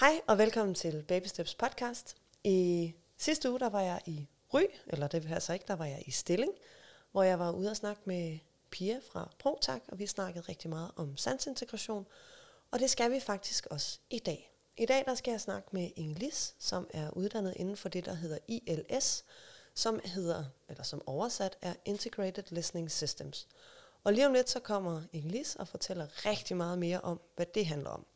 [0.00, 2.16] Hej og velkommen til Baby Steps podcast.
[2.44, 5.84] I sidste uge der var jeg i Ry, eller det vil altså ikke, der var
[5.84, 6.52] jeg i Stilling,
[7.12, 8.38] hvor jeg var ude og snakke med
[8.70, 12.06] Pia fra ProTak, og vi snakkede rigtig meget om sansintegration,
[12.70, 14.52] og det skal vi faktisk også i dag.
[14.76, 18.14] I dag der skal jeg snakke med Ingelis, som er uddannet inden for det, der
[18.14, 19.24] hedder ILS,
[19.74, 23.48] som hedder, eller som oversat er Integrated Listening Systems.
[24.04, 27.66] Og lige om lidt så kommer Ingelis og fortæller rigtig meget mere om, hvad det
[27.66, 28.06] handler om.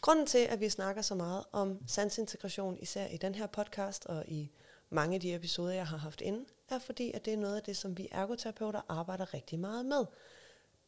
[0.00, 4.24] Grunden til, at vi snakker så meget om sansintegration, især i den her podcast og
[4.28, 4.50] i
[4.90, 7.62] mange af de episoder, jeg har haft inde, er fordi, at det er noget af
[7.62, 10.06] det, som vi ergoterapeuter arbejder rigtig meget med.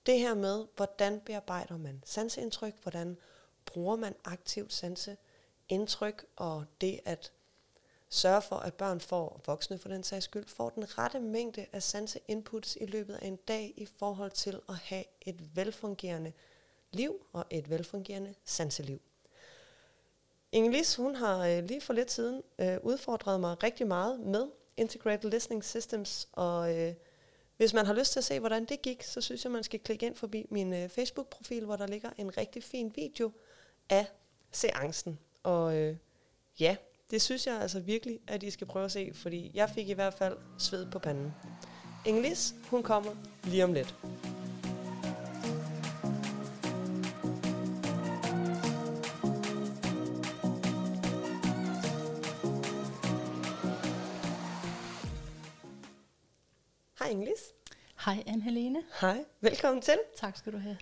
[0.06, 3.16] Det her med, hvordan bearbejder man sanseindtryk, hvordan
[3.66, 7.32] bruger man aktivt sanseindtryk, og det at
[8.08, 11.82] sørge for, at børn får, voksne for den sags skyld, får den rette mængde af
[11.82, 16.32] sanseinputs i løbet af en dag i forhold til at have et velfungerende
[16.92, 19.00] liv og et velfungerende sanseliv.
[20.52, 25.30] Ingelis, hun har øh, lige for lidt siden øh, udfordret mig rigtig meget med Integrated
[25.30, 26.94] Listening Systems, og øh,
[27.56, 29.80] hvis man har lyst til at se, hvordan det gik, så synes jeg, man skal
[29.80, 33.32] klikke ind forbi min øh, Facebook-profil, hvor der ligger en rigtig fin video
[33.90, 34.06] af
[34.50, 35.18] seancen.
[35.42, 35.96] Og øh,
[36.60, 36.76] ja,
[37.10, 39.92] det synes jeg altså virkelig, at I skal prøve at se, fordi jeg fik i
[39.92, 41.32] hvert fald sved på panden.
[42.06, 43.14] Ingelis, hun kommer
[43.44, 43.94] lige om lidt.
[57.02, 57.40] Hej Ingelis.
[58.04, 58.78] Hej Anne-Helene.
[59.00, 59.98] Hej, velkommen til.
[60.16, 60.76] Tak skal du have.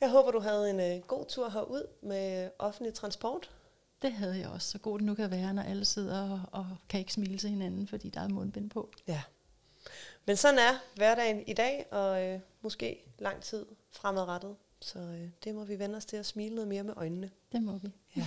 [0.00, 3.50] Jeg håber, du havde en øh, god tur herud med offentlig transport.
[4.02, 6.76] Det havde jeg også, så god det nu kan være, når alle sidder og, og
[6.88, 8.90] kan ikke smile til hinanden, fordi der er mundbind på.
[9.06, 9.22] Ja.
[10.26, 14.56] Men sådan er hverdagen i dag, og øh, måske lang tid fremadrettet.
[14.80, 17.30] Så øh, det må vi vende os til at smile noget mere med øjnene.
[17.52, 17.88] Det må vi.
[18.16, 18.26] Ja.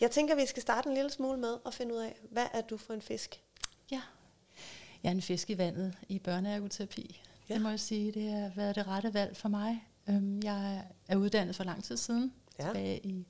[0.00, 2.60] Jeg tænker, vi skal starte en lille smule med at finde ud af, hvad er
[2.60, 3.42] du for en fisk?
[5.02, 7.20] Jeg er en fisk i vandet i børneergoterapi.
[7.48, 7.54] Ja.
[7.54, 9.86] Det må jeg sige, det har været det rette valg for mig.
[10.08, 12.64] Øhm, Jeg er uddannet for lang tid siden, Ja.
[12.66, 13.26] tilbage i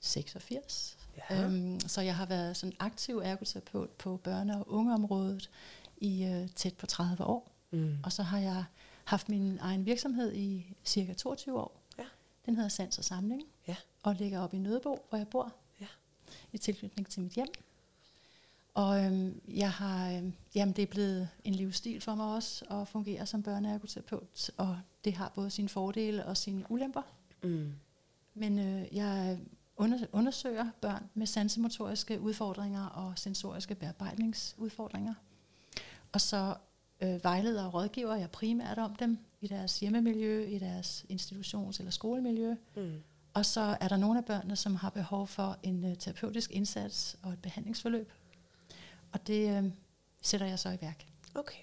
[0.00, 0.96] 86.
[1.30, 1.44] Ja.
[1.44, 5.50] Øhm, så jeg har været sådan aktiv ergoterapeut på børne- og ungeområdet
[5.96, 7.50] i øh, tæt på 30 år.
[7.70, 7.96] Mm.
[8.04, 8.64] Og så har jeg
[9.04, 11.80] haft min egen virksomhed i cirka 22 år.
[11.98, 12.04] Ja.
[12.46, 13.76] Den hedder Sans og Samling, Ja.
[14.02, 15.86] og ligger op i Nødebo, hvor jeg bor, Ja.
[16.52, 17.48] i tilknytning til mit hjem.
[18.74, 22.88] Og øhm, jeg har, øhm, jamen det er blevet en livsstil for mig også at
[22.88, 27.02] fungere som børneergoterapeut, og det har både sine fordele og sine ulemper.
[27.42, 27.72] Mm.
[28.34, 29.38] Men øh, jeg
[29.76, 35.14] under, undersøger børn med sansemotoriske udfordringer og sensoriske bearbejdningsudfordringer.
[36.12, 36.54] Og så
[37.00, 41.90] øh, vejleder og rådgiver jeg primært om dem i deres hjemmemiljø, i deres institutions- eller
[41.90, 42.54] skolemiljø.
[42.76, 43.02] Mm.
[43.34, 47.16] Og så er der nogle af børnene, som har behov for en øh, terapeutisk indsats
[47.22, 48.12] og et behandlingsforløb.
[49.12, 49.64] Og det øh,
[50.22, 51.06] sætter jeg så i værk.
[51.34, 51.62] Okay,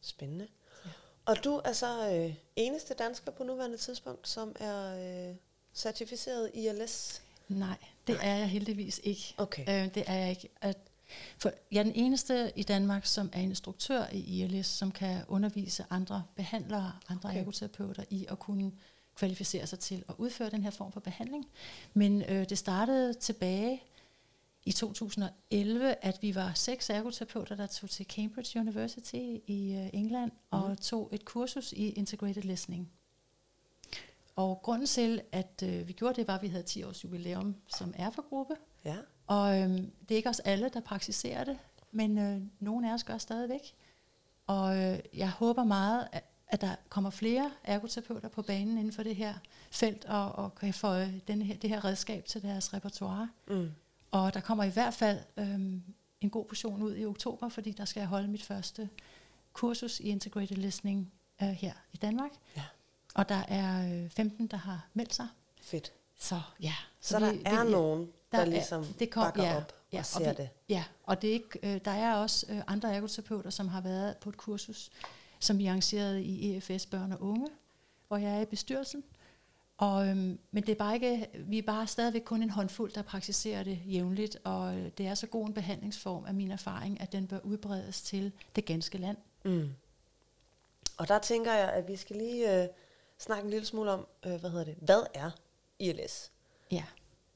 [0.00, 0.46] spændende.
[0.84, 0.90] Ja.
[1.24, 4.94] Og du er så øh, eneste dansker på nuværende tidspunkt, som er
[5.28, 5.36] øh,
[5.74, 7.22] certificeret ILS?
[7.48, 9.34] Nej, det er jeg heldigvis ikke.
[9.38, 9.62] Okay.
[9.62, 10.48] Øh, det er jeg ikke.
[10.60, 10.78] At,
[11.38, 15.84] for jeg er den eneste i Danmark, som er instruktør i ILS, som kan undervise
[15.90, 17.28] andre behandlere, andre Okay.
[17.28, 17.40] okay.
[17.40, 18.72] ergoterapeuter i at kunne
[19.16, 21.46] kvalificere sig til at udføre den her form for behandling.
[21.94, 23.82] Men øh, det startede tilbage
[24.64, 29.14] i 2011, at vi var seks ergoterapeuter, der tog til Cambridge University
[29.46, 30.62] i øh, England Mhm.
[30.62, 32.90] og tog et kursus i integrated listening.
[34.36, 37.56] Og grunden til, at øh, vi gjorde det, var, at vi havde 10 års jubilæum
[37.68, 38.54] som erfagruppe.
[38.84, 38.96] Ja.
[39.26, 41.58] Og øhm, det er ikke os alle, der praktiserer det,
[41.92, 43.74] men øh, nogle af os gør stadigvæk.
[44.46, 49.02] Og øh, jeg håber meget, at, at der kommer flere ergoterapeuter på banen inden for
[49.02, 49.34] det her
[49.70, 53.28] felt, og, og kan få øh, den her, det her redskab til deres repertoire.
[53.48, 53.70] Mm.
[54.10, 55.82] Og der kommer i hvert fald øhm,
[56.20, 58.88] en god portion ud i oktober, fordi der skal jeg holde mit første
[59.52, 61.12] kursus i Integrated Listening
[61.42, 62.30] øh, her i Danmark.
[62.56, 62.62] Ja.
[63.14, 65.28] Og der er øh, 15, der har meldt sig.
[65.62, 65.92] Fedt.
[66.18, 66.74] Så ja.
[67.00, 69.56] Så, så der vi- er vi- nogen, der, der er- ligesom det kom- bakker ja,
[69.56, 70.48] op ja, og og ser vi- det.
[70.68, 74.16] Ja, og det er ikke, øh, der er også øh, andre ergoterapeuter, som har været
[74.16, 74.90] på et kursus,
[75.40, 77.48] som vi arrangerede i EFS Børn og Unge,
[78.08, 79.04] hvor jeg er i bestyrelsen.
[79.80, 83.02] Og, øhm, men det er bare ikke, vi er bare stadigvæk kun en håndfuld, der
[83.02, 87.12] praktiserer det jævnligt, og øh, det er så god en behandlingsform af min erfaring, at
[87.12, 89.16] den bør udbredes til det ganske land.
[89.44, 89.68] Mm.
[90.98, 92.68] Og der tænker jeg, at vi skal lige øh,
[93.18, 95.30] snakke en lille smule om, øh, hvad hedder det, hvad er
[95.78, 96.30] ILS?
[96.70, 96.84] Ja,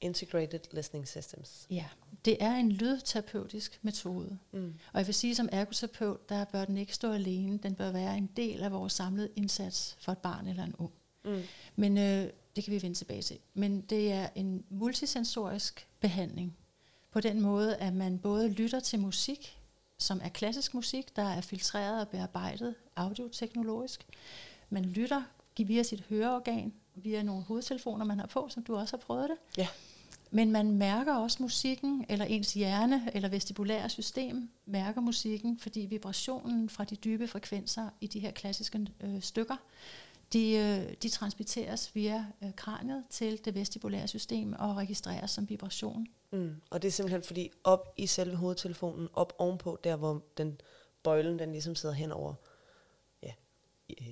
[0.00, 1.67] Integrated Listening Systems.
[1.70, 1.85] ja.
[2.25, 4.38] Det er en lydterapeutisk metode.
[4.52, 4.75] Mm.
[4.93, 7.58] Og jeg vil sige, som ergoterapeut, der bør den ikke stå alene.
[7.58, 10.93] Den bør være en del af vores samlede indsats for et barn eller en ung.
[11.25, 11.43] Mm.
[11.76, 13.38] Men øh, det kan vi vende tilbage til.
[13.55, 16.56] Men det er en multisensorisk behandling.
[17.12, 19.59] På den måde, at man både lytter til musik,
[19.99, 24.06] som er klassisk musik, der er filtreret og bearbejdet audioteknologisk.
[24.71, 25.23] Man lytter
[25.59, 29.37] via sit høreorgan, via nogle hovedtelefoner, man har på, som du også har prøvet det.
[29.59, 29.69] Ja.
[30.31, 36.69] Men man mærker også musikken, eller ens hjerne eller vestibulære system mærker musikken, fordi vibrationen
[36.69, 39.56] fra de dybe frekvenser i de her klassiske øh, stykker,
[40.35, 46.07] de, øh, de transmitteres via øh, kraniet til det vestibulære system og registreres som vibration.
[46.31, 46.57] Mm.
[46.71, 50.61] Og det er simpelthen fordi op i selve hovedtelefonen, op ovenpå, der hvor den
[51.03, 52.35] bøjlen, den ligesom sidder henover
[53.23, 53.33] ja,
[53.91, 54.07] øh,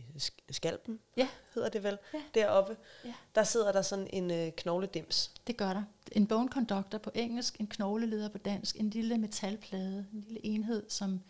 [0.51, 1.29] skalpen, Ja.
[1.55, 2.23] hedder det vel, Ja.
[2.35, 3.15] deroppe, Ja.
[3.35, 5.31] der sidder der sådan en øh, knogledims.
[5.47, 5.83] Det gør der.
[6.13, 10.83] En bone conductor på engelsk, en knogleleder på dansk, en lille metalplade, en lille enhed,
[10.91, 11.21] som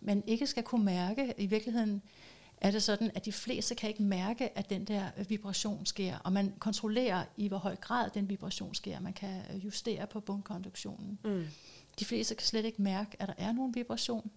[0.00, 1.34] man ikke skal kunne mærke.
[1.38, 2.02] I virkeligheden
[2.64, 6.18] er det sådan, at de fleste kan ikke mærke, at den der øh, vibration sker,
[6.18, 9.00] og man kontrollerer i hvor høj grad den vibration sker.
[9.00, 11.18] Man kan øh, justere på bundkonduktionen.
[11.24, 11.44] Mm.
[11.98, 14.30] De fleste kan slet ikke mærke, at der er nogen vibration,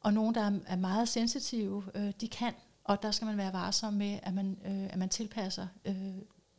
[0.00, 2.52] og nogen, der er- meget sensitive, øh, de kan,
[2.84, 5.96] og der skal man være varsom med, at man, øh, at man tilpasser øh,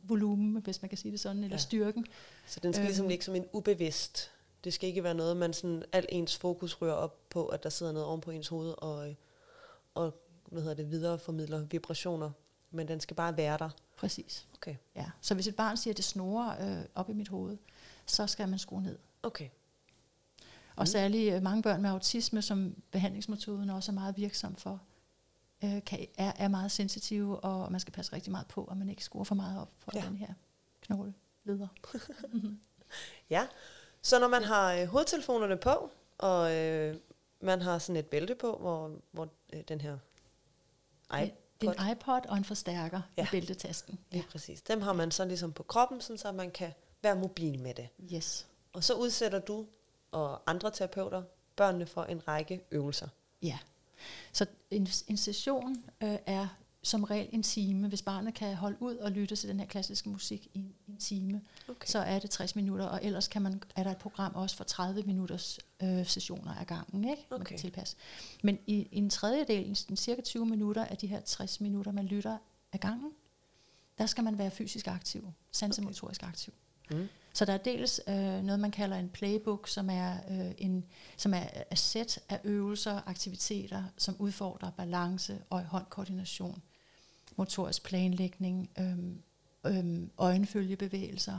[0.02, 1.60] volumen, hvis man kan sige det sådan, eller Ja.
[1.60, 2.06] styrken.
[2.46, 2.86] Så den skal Øhm.
[2.86, 4.30] ligesom ligge som en ubevidst.
[4.64, 7.70] Det skal ikke være noget, man sådan al ens fokus rører op på, at der
[7.70, 9.14] sidder noget oven på ens hoved og, øh,
[9.94, 10.14] og
[10.48, 12.30] hvad hedder det, videreformidler vibrationer.
[12.70, 13.70] Men den skal bare være der.
[13.96, 14.46] Præcis.
[14.54, 14.76] Okay.
[14.96, 15.10] Ja.
[15.20, 17.56] Så hvis et barn siger, at det snorer øh, op i mit hoved,
[18.06, 18.98] så skal man skrue ned.
[19.22, 19.48] Okay.
[20.76, 20.86] Og Mm.
[20.86, 24.80] særligt øh, mange børn med autisme, som behandlingsmetoden også er meget virksom for,
[25.64, 28.88] øh, kan, er, er meget sensitive, og man skal passe rigtig meget på, at man
[28.90, 30.02] ikke skruer for meget op for Ja.
[30.06, 30.34] den her
[30.82, 31.68] knogleleder.
[32.32, 32.60] Mhm.
[33.30, 33.46] Ja.
[34.02, 36.96] Så når man har øh, hovedtelefonerne på, og øh,
[37.40, 39.98] man har sådan et bælte på, hvor, hvor øh, den her
[41.10, 43.22] Det, det er en iPod og en forstærker ja.
[43.22, 43.26] Ja.
[43.26, 43.98] i bæltetasken.
[44.10, 44.62] Lige præcis.
[44.62, 46.72] Dem har man så ligesom på kroppen, sådan så man kan
[47.02, 47.88] være mobil med det.
[48.14, 48.46] Yes.
[48.72, 49.66] Og så udsætter du
[50.10, 51.22] og andre terapeuter
[51.56, 53.08] børnene for en række øvelser.
[53.42, 53.58] Ja.
[54.32, 56.48] Så en, en session øh, er
[56.86, 57.88] som regel en time.
[57.88, 61.42] Hvis barnet kan holde ud og lytte til den her klassiske musik i en, time,
[61.68, 61.86] Okay.
[61.86, 64.64] så er det 60 minutter, og ellers kan man, er der et program også for
[64.64, 67.22] 30 minutters øh, sessioner ad gangen, ikke?
[67.30, 67.48] man Okay.
[67.48, 67.96] kan tilpasse.
[68.42, 72.04] Men i, i en tredjedel, i cirka 20 minutter af de her 60 minutter, man
[72.04, 72.38] lytter
[72.72, 73.12] ad gangen,
[73.98, 76.54] der skal man være fysisk aktiv, sansemotorisk aktiv.
[76.90, 77.08] Mm.
[77.32, 80.84] Så der er dels øh, noget, man kalder en playbook, som er øh, en
[81.16, 86.62] som er et sæt af øvelser, aktiviteter, som udfordrer balance og håndkoordination,
[87.36, 89.22] motorisk planlægning, øhm,
[89.66, 91.38] øhm, øjenfølgebevægelser,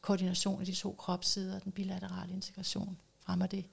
[0.00, 3.64] koordination af de to kropssider, den bilaterale integration, fremmer det.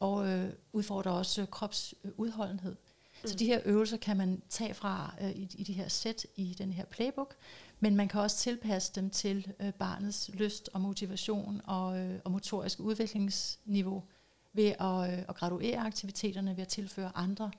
[0.00, 2.76] Og øh, udfordrer også øh, kropsudholdenhed.
[3.22, 3.28] Mm.
[3.28, 6.54] Så de her øvelser kan man tage fra øh, i, i de her sæt i
[6.58, 7.34] den her playbook,
[7.80, 12.30] men man kan også tilpasse dem til øh, barnets lyst og motivation og, øh, og
[12.30, 14.02] motorisk udviklingsniveau
[14.52, 17.50] ved at, øh, at graduere aktiviteterne, ved at tilføre andre.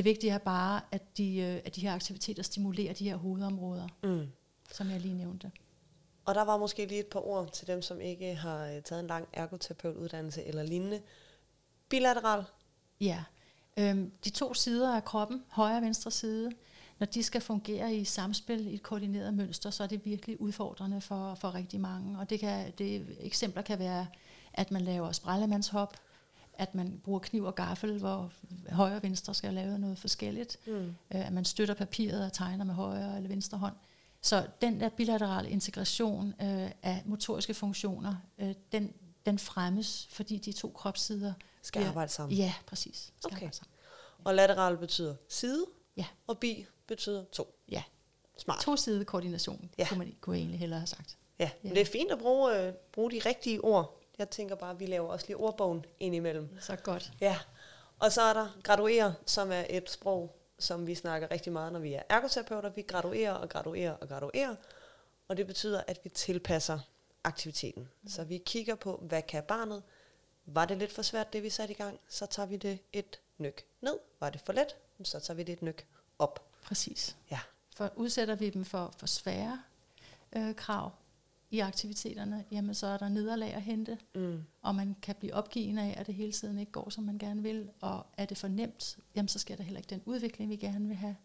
[0.00, 3.88] Det vigtige er bare, at de, øh, at de her aktiviteter stimulerer de her hovedområder,
[4.02, 4.26] Mm.
[4.72, 5.50] som jeg lige nævnte.
[6.24, 9.00] Og der var måske lige et par ord til dem, som ikke har øh, taget
[9.00, 11.00] en lang ergoterapeutuddannelse eller lignende.
[11.88, 12.44] Bilateral.
[13.00, 13.24] Ja.
[13.76, 16.52] Øhm, de to sider af kroppen, højre og venstre side,
[16.98, 21.00] når de skal fungere i samspil i et koordineret mønster, så er det virkelig udfordrende
[21.00, 22.18] for, for rigtig mange.
[22.18, 24.06] Og det kan, det, eksempler kan være,
[24.54, 25.96] at man laver sprællemandshop,
[26.60, 28.30] at man bruger kniv og gaffel, hvor
[28.70, 30.72] højre og venstre skal lave noget forskelligt, Mm.
[30.88, 33.74] øh, at man støtter papiret og tegner med højre eller venstre hånd.
[34.22, 38.92] Så den der bilaterale integration øh, af motoriske funktioner, øh, den,
[39.26, 41.88] den fremmes, fordi de to kropssider Skal Ja.
[41.88, 42.38] arbejde sammen.
[42.38, 43.12] Ja, præcis.
[43.20, 43.48] Skal Okay.
[43.52, 43.70] sammen.
[44.24, 46.04] Og lateral betyder side, Ja.
[46.26, 47.54] og bi betyder to.
[47.68, 47.82] Ja.
[48.38, 48.60] Smart.
[48.60, 49.82] To side koordination, Ja.
[49.82, 49.88] ja.
[49.88, 51.16] kunne, man, kunne jeg egentlig hellere have sagt.
[51.38, 51.74] Ja, men Ja.
[51.74, 53.99] det er fint at bruge, øh, bruge de rigtige ord.
[54.20, 56.48] Jeg tænker bare, at vi laver også lige ordbogen indimellem.
[56.60, 57.12] Så godt.
[57.20, 57.38] Ja,
[57.98, 61.80] og så er der graduere, som er et sprog, som vi snakker rigtig meget, når
[61.80, 62.68] vi er ergoterapeuter.
[62.68, 64.54] Vi graduerer og graduerer og graduerer,
[65.28, 66.78] og det betyder, at vi tilpasser
[67.24, 67.88] aktiviteten.
[68.08, 69.82] Så vi kigger på, hvad kan barnet?
[70.46, 73.20] Var det lidt for svært, det vi satte i gang, så tager vi det et
[73.38, 73.98] nyk ned.
[74.20, 75.86] Var det for let, så tager vi det et nyk
[76.18, 76.44] op.
[76.62, 77.16] Præcis.
[77.30, 77.40] Ja.
[77.76, 79.62] For udsætter vi dem for, for svære
[80.36, 80.92] øh, krav
[81.50, 84.42] i aktiviteterne, jamen så er der nederlag at hente, Mm.
[84.62, 87.42] og man kan blive opgivende af, at det hele tiden ikke går, som man gerne
[87.42, 90.56] vil, og er det for nemt, jamen så sker der heller ikke den udvikling, vi
[90.56, 91.16] gerne vil have.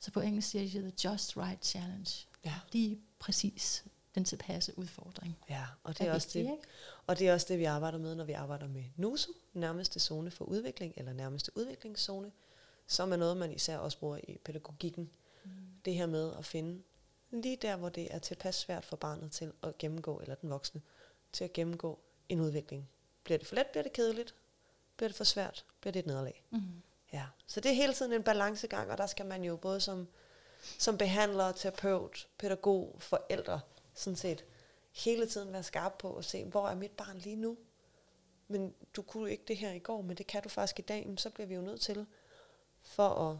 [0.00, 2.10] Så på engelsk siger de The Just Right Challenge.
[2.44, 2.54] Ja.
[2.72, 3.84] Lige præcis
[4.14, 5.38] den tilpasse udfordring.
[5.50, 6.68] ja, og det er, også vigtigt, det, ikke?
[7.06, 10.30] Og det er også det, vi arbejder med, når vi arbejder med NUSU, nærmeste zone
[10.30, 12.32] for udvikling, eller nærmeste udviklingszone,
[12.86, 15.10] som er noget, man især også bruger i pædagogikken.
[15.44, 15.50] Mm.
[15.84, 16.82] Det her med at finde
[17.32, 20.82] lige der, hvor det er tilpas svært for barnet til at gennemgå, eller den voksne,
[21.32, 21.98] til at gennemgå
[22.28, 22.88] en udvikling.
[23.24, 24.34] Bliver det for let, bliver det kedeligt.
[24.96, 26.44] Bliver det for svært, bliver det et nederlag.
[26.50, 26.60] Mm.
[27.12, 27.26] Ja.
[27.46, 30.08] Så det er hele tiden en balancegang, og der skal man jo både som,
[30.78, 33.60] som behandler, terapeut, pædagog, forældre,
[33.94, 34.44] sådan set,
[34.92, 37.58] hele tiden være skarp på at se, hvor er mit barn lige nu?
[38.48, 41.06] Men du kunne ikke det her i går, men det kan du faktisk i dag,
[41.06, 42.06] men så bliver vi jo nødt til,
[42.82, 43.36] for at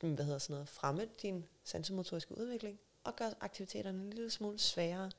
[0.00, 5.10] hvad hedder sådan noget, fremme din sansemotoriske udvikling, og gøre aktiviteterne en lille smule sværere.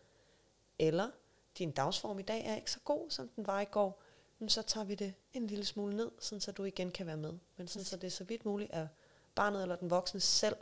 [0.79, 1.09] Eller
[1.57, 4.01] din dagsform i dag er ikke så god, som den var i går,
[4.39, 7.17] men så tager vi det en lille smule ned, sådan så du igen kan være
[7.17, 7.33] med.
[7.57, 8.87] Men sådan så det er så vidt muligt er
[9.35, 10.55] barnet eller den voksne selv,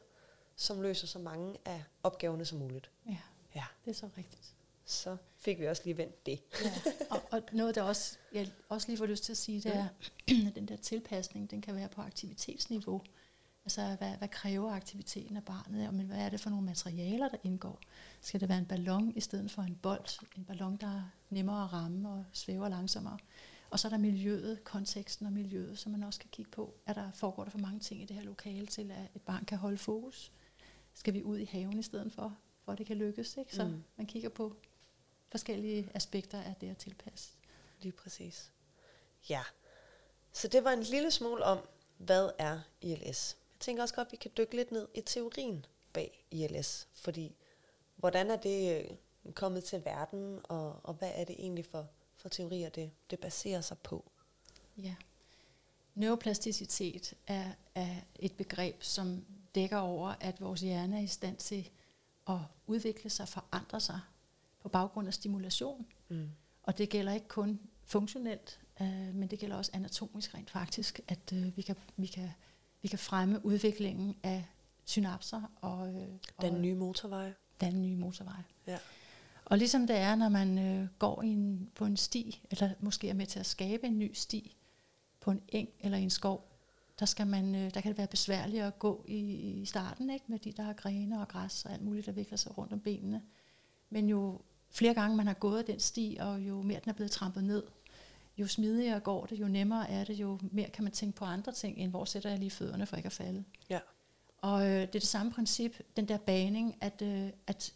[0.56, 2.92] som løser så mange af opgaverne som muligt.
[3.10, 3.18] Ja,
[3.56, 4.54] Ja, det er så rigtigt.
[4.86, 6.42] så fik vi også lige vendt det.
[6.64, 6.72] Ja.
[7.10, 9.88] og, og noget, der også, jeg også lige får lyst til at sige, det er,
[10.48, 13.02] at den der tilpasning, den kan være på aktivitetsniveau.
[13.66, 15.88] Altså, hvad, hvad kræver aktiviteten af barnet?
[15.88, 17.80] Og men hvad er det for nogle materialer, der indgår?
[18.22, 20.24] Skal det være en ballon i stedet for en bold?
[20.38, 23.18] En ballon, der er nemmere at ramme og svæver langsommere.
[23.70, 26.74] Og så er der miljøet, konteksten og miljøet, som man også kan kigge på.
[26.86, 29.46] Er der, foregår der for mange ting i det her lokale til, at et barn
[29.46, 30.32] kan holde fokus?
[30.94, 33.38] Skal vi ud i haven i stedet for, for at det kan lykkes?
[33.38, 33.56] Ikke?
[33.56, 33.84] Så Mm.
[33.98, 34.56] man kigger på
[35.32, 37.30] forskellige aspekter af det at tilpasse.
[37.82, 38.52] Lige præcis.
[39.30, 39.42] Ja,
[40.34, 41.60] så det var en lille smule om,
[41.98, 43.38] hvad er ILS.
[43.56, 47.36] Jeg tænker også godt, at vi kan dykke lidt ned i teorien bag ILS, fordi
[47.96, 48.98] hvordan er det øh,
[49.34, 53.62] kommet til verden, og, og hvad er det egentlig for, for teorier, det, det baserer
[53.62, 54.12] sig på?
[54.78, 54.96] Ja.
[55.96, 61.70] Neuroplasticitet er, er et begreb, som dækker over, at vores hjerne er i stand til
[62.28, 64.00] at udvikle sig, forandre sig
[64.60, 65.88] på baggrund af stimulation.
[66.10, 66.30] Mm.
[66.64, 71.34] Og det gælder ikke kun funktionelt, øh, men det gælder også anatomisk rent faktisk, at
[71.34, 72.30] øh, vi, kan, vi, kan,
[72.86, 74.46] vi kan fremme udviklingen af
[74.84, 76.08] synapser og, øh,
[76.42, 77.34] Den nye motorvej.
[77.62, 78.44] danne nye motorveje.
[78.68, 78.78] Ja.
[79.46, 83.10] Og ligesom det er, når man øh, går i en, på en sti, eller måske
[83.10, 84.58] er med til at skabe en ny sti
[85.20, 86.52] på en eng eller en skov,
[87.00, 89.20] der, skal man, øh, der kan det være besværligt at gå i,
[89.62, 90.26] i starten, ikke?
[90.28, 92.80] med de der er grene og græs og alt muligt, der vikler sig rundt om
[92.80, 93.22] benene.
[93.90, 97.12] Men jo flere gange man har gået den sti, og jo mere den er blevet
[97.12, 97.64] trampet ned,
[98.38, 101.52] jo smidigere går det, jo nemmere er det, jo mere kan man tænke på andre
[101.52, 103.44] ting, end hvor sætter jeg lige fødderne for ikke at falde.
[103.70, 103.80] Ja.
[104.38, 107.74] Og øh, det er det samme princip, den der baning, at, øh, at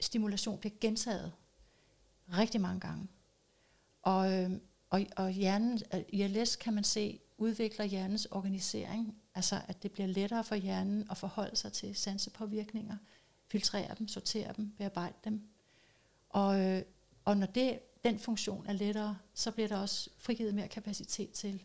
[0.00, 1.32] stimulation bliver gentaget
[2.32, 3.08] rigtig mange gange.
[4.02, 4.50] Og, øh,
[4.90, 10.06] og, og hjernen, øh, ILS kan man se, udvikler hjernens organisering, altså at det bliver
[10.06, 12.96] lettere for hjernen at forholde sig til sansepåvirkninger,
[13.46, 15.48] filtrere dem, sortere dem, bearbejde dem.
[16.28, 16.82] Og, øh,
[17.24, 17.78] og når det,
[18.10, 21.62] den funktion er lettere, så bliver der også frigivet mere kapacitet til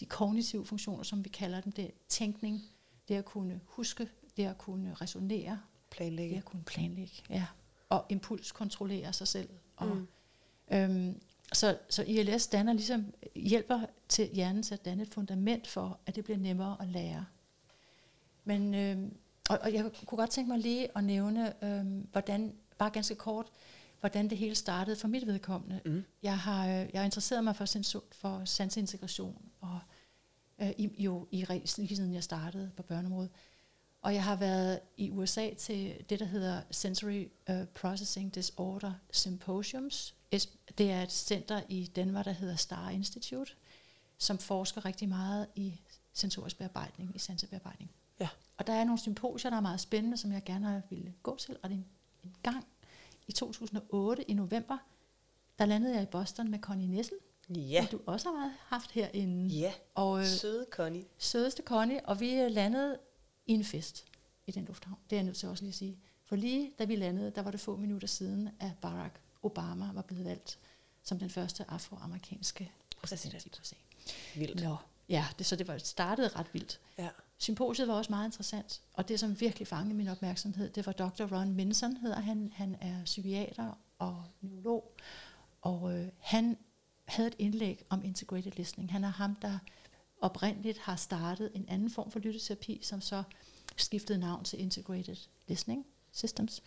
[0.00, 2.62] de kognitive funktioner, som vi kalder dem, det er tænkning,
[3.08, 6.36] det at kunne huske, det at kunne resonere, det Planlægge.
[6.36, 7.46] at kunne planlægge, ja.
[7.88, 9.48] Og impulskontrollere sig selv.
[9.76, 10.06] Og, Mm.
[10.70, 11.20] øhm,
[11.52, 16.16] så, så ILS danner ligesom, hjælper til hjernen til at danne et fundament for, at
[16.16, 17.26] det bliver nemmere at lære.
[18.44, 19.16] Men, øhm,
[19.50, 23.46] og, og jeg kunne godt tænke mig lige at nævne, øhm, hvordan, bare ganske kort,
[24.00, 25.80] hvordan det hele startede for mit vedkommende.
[25.84, 26.04] Mm.
[26.22, 29.78] Jeg har, øh, jeg har interesseret mig for, sensor, for sanseintegration, og
[30.58, 31.44] øh, i, jo i,
[31.76, 33.30] lige siden jeg startede på børneområdet.
[34.02, 40.14] Og jeg har været i USA til det, der hedder Sensory uh, Processing Disorder Symposiums.
[40.78, 43.52] Det er et center i Danmark, der hedder Star Institute,
[44.18, 45.80] som forsker rigtig meget i
[46.12, 47.90] sensorisk bearbejdning, i sansebearbejdning.
[48.20, 48.28] Ja.
[48.56, 51.56] Og der er nogle symposier, der er meget spændende, som jeg gerne ville gå til.
[51.62, 51.82] Og det er
[52.24, 52.66] en gang
[53.28, 54.78] i 2008 i november,
[55.58, 57.16] der landede jeg i Boston med Connie Nissen,
[57.48, 57.86] Ja.
[57.90, 59.54] som du også har haft herinde.
[59.54, 59.72] Ja.
[59.94, 61.04] Og øh, Søde Connie.
[61.18, 62.98] sødeste Connie, og vi øh, landede
[63.46, 64.04] i en fest
[64.46, 64.98] i den lufthavn.
[65.10, 65.98] Det er jeg nødt til også lige at sige.
[66.24, 70.02] For lige da vi landede, der var det få minutter siden, at Barack Obama var
[70.02, 70.58] blevet valgt
[71.02, 73.76] som den første afroamerikanske præsident i USA.
[74.36, 74.62] Vildt.
[74.62, 74.76] Nå,
[75.08, 76.80] ja, det, så det var startede ret vildt.
[76.98, 77.08] Ja.
[77.38, 81.36] Symposiet var også meget interessant, og det, som virkelig fangede min opmærksomhed, det var Dr.
[81.36, 82.52] Ron Minson, hedder han.
[82.54, 84.96] Han er psykiater og neurolog,
[85.62, 86.58] og øh, han
[87.04, 88.92] havde et indlæg om integrated listening.
[88.92, 89.58] Han er ham, der
[90.20, 93.22] oprindeligt har startet en anden form for lytteterapi, som så
[93.76, 95.16] skiftede navn til Integrated
[95.46, 96.62] Listening Systems.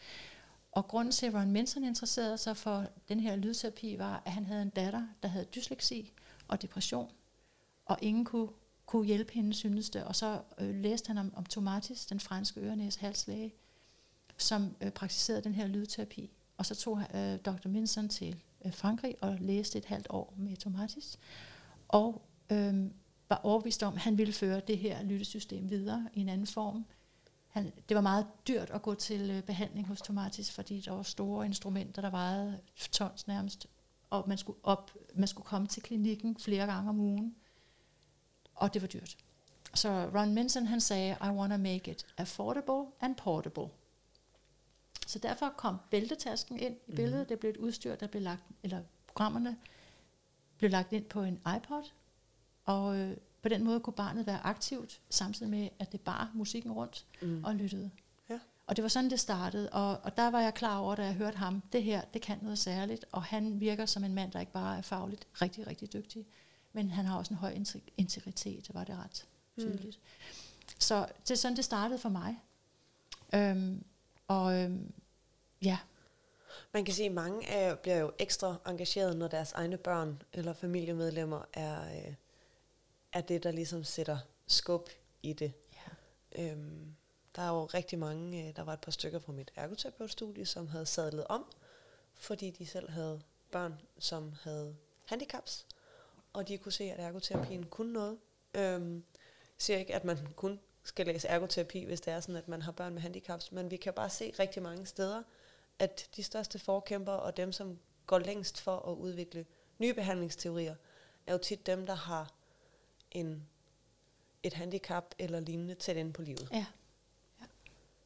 [0.71, 4.45] Og grunden til, at Ron Minson interesserede sig for den her lydterapi, var, at han
[4.45, 6.11] havde en datter, der havde dysleksi
[6.47, 7.11] og depression,
[7.85, 8.49] og ingen kunne,
[8.91, 10.03] kunne hjælpe hende, synes det.
[10.03, 13.53] Og så øh, læste han om, om Tomatis, den franske ørenæs halslæge,
[14.37, 16.31] som øh, praktiserede den her lydterapi.
[16.57, 17.67] Og så tog øh, Dr.
[17.67, 21.19] Minson til øh, Frankrig og læste et halvt år med Tomatis,
[21.87, 22.21] og
[22.51, 22.85] øh,
[23.29, 26.85] var overbevist om, at han ville føre det her lyttesystem videre i en anden form.
[27.47, 31.03] han, det var meget dyrt at gå til øh, behandling hos Tomatis, fordi der var
[31.03, 32.59] store instrumenter, der vejede
[32.91, 33.67] tons nærmest,
[34.09, 37.35] og man skulle, op, man skulle komme til klinikken flere gange om ugen,
[38.61, 39.17] og det var dyrt.
[39.73, 43.67] Så Ron Minson han sagde, I want to make it affordable and portable.
[45.07, 47.21] Så derfor kom bæltetasken ind i billedet.
[47.21, 47.27] Mm.
[47.27, 49.57] Det blev et udstyr, der blev lagt, eller programmerne
[50.57, 51.83] blev lagt ind på en iPod,
[52.65, 56.71] og øh, på den måde kunne barnet være aktivt, samtidig med, at det bar musikken
[56.71, 57.43] rundt mm.
[57.43, 57.91] og lyttede.
[58.29, 58.39] Ja.
[58.67, 61.13] Og det var sådan, det startede, og, og der var jeg klar over, da jeg
[61.13, 64.39] hørte ham, det her, det kan noget særligt, og han virker som en mand, der
[64.39, 66.25] ikke bare er fagligt rigtig, rigtig dygtig,
[66.73, 67.57] men han har også en høj
[67.97, 69.63] integritet, var det ret mm.
[69.63, 69.97] tydeligt.
[69.97, 70.71] Mm.
[70.79, 72.39] Så det er sådan, det startede for mig.
[73.35, 73.83] Øhm,
[74.27, 74.93] og øhm,
[75.61, 75.77] ja.
[76.73, 80.53] Man kan sige, at mange er, bliver jo ekstra engageret, når deres egne børn eller
[80.53, 82.13] familiemedlemmer er, øh,
[83.13, 84.89] er det, der ligesom sætter skub
[85.23, 85.53] i det.
[85.73, 86.43] Ja.
[86.43, 86.95] Øhm,
[87.35, 90.67] der er jo rigtig mange, øh, der var et par stykker fra mit ergoterapeutstudie, som
[90.67, 91.45] havde sadlet om,
[92.15, 94.75] fordi de selv havde børn, som havde
[95.05, 95.65] handicaps,
[96.33, 98.17] og de kunne se, at ergoterapien kunne noget.
[98.53, 99.03] Øhm, jeg
[99.57, 102.71] siger ikke, at man kun skal læse ergoterapi, hvis det er sådan, at man har
[102.71, 105.23] børn med handicaps, men vi kan bare se rigtig mange steder,
[105.79, 109.45] at de største forkæmper og dem, som går længst for at udvikle
[109.79, 110.75] nye behandlingsteorier,
[111.27, 112.33] er jo tit dem, der har
[113.11, 113.47] en,
[114.43, 116.49] et handicap eller lignende tæt ind på livet.
[116.51, 116.65] Ja.
[117.39, 117.45] ja.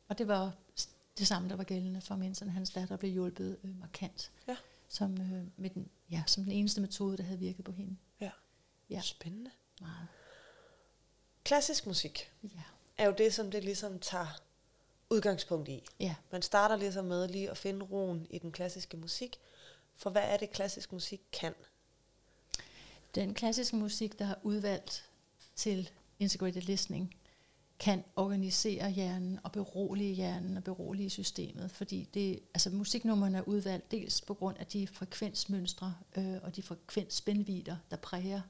[0.08, 0.55] Og det var
[1.17, 2.50] det samme, der var gældende for Minson.
[2.50, 4.32] Hans datter blev hjulpet øh, markant.
[4.48, 4.58] Ja.
[4.88, 7.96] Som, øh, med den, ja, som den eneste metode, der havde virket på hende.
[8.89, 9.01] Ja.
[9.01, 9.51] Spændende.
[9.81, 10.07] Meget.
[11.43, 12.63] Klassisk musik ja.
[12.97, 14.41] er jo det, som det ligesom tager
[15.09, 15.83] udgangspunkt i.
[15.99, 16.15] Ja.
[16.31, 19.39] Man starter ligesom med lige at finde roen i den klassiske musik.
[19.95, 21.53] For hvad er det, klassisk musik kan?
[23.15, 25.09] Den klassiske musik, der har udvalgt
[25.55, 25.89] til
[26.19, 27.15] integrated listening,
[27.79, 33.91] kan organisere hjernen og berolige hjernen og berolige systemet, fordi det, altså musiknummerne er udvalgt
[33.91, 38.41] dels på grund af de frekvensmønstre øh, og de frekvensspændvider, der præger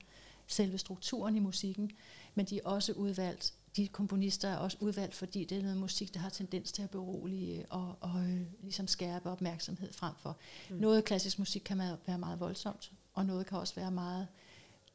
[0.48, 1.92] selve strukturen i musikken,
[2.36, 6.14] men de er også udvalgt de komponister er også udvalgt, fordi det er noget musik,
[6.14, 10.38] der har tendens til at berolige og, og øh, ligesom skærpe opmærksomhed frem for.
[10.70, 10.76] Mm.
[10.76, 14.28] Noget klassisk musik kan være meget voldsomt, og noget kan også være meget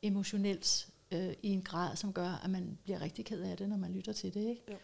[0.02, 3.76] emotionelt øh, i en grad, som gør, at man bliver rigtig ked af det, når
[3.76, 4.48] man lytter til det.
[4.48, 4.62] Ikke?
[4.68, 4.76] Jo.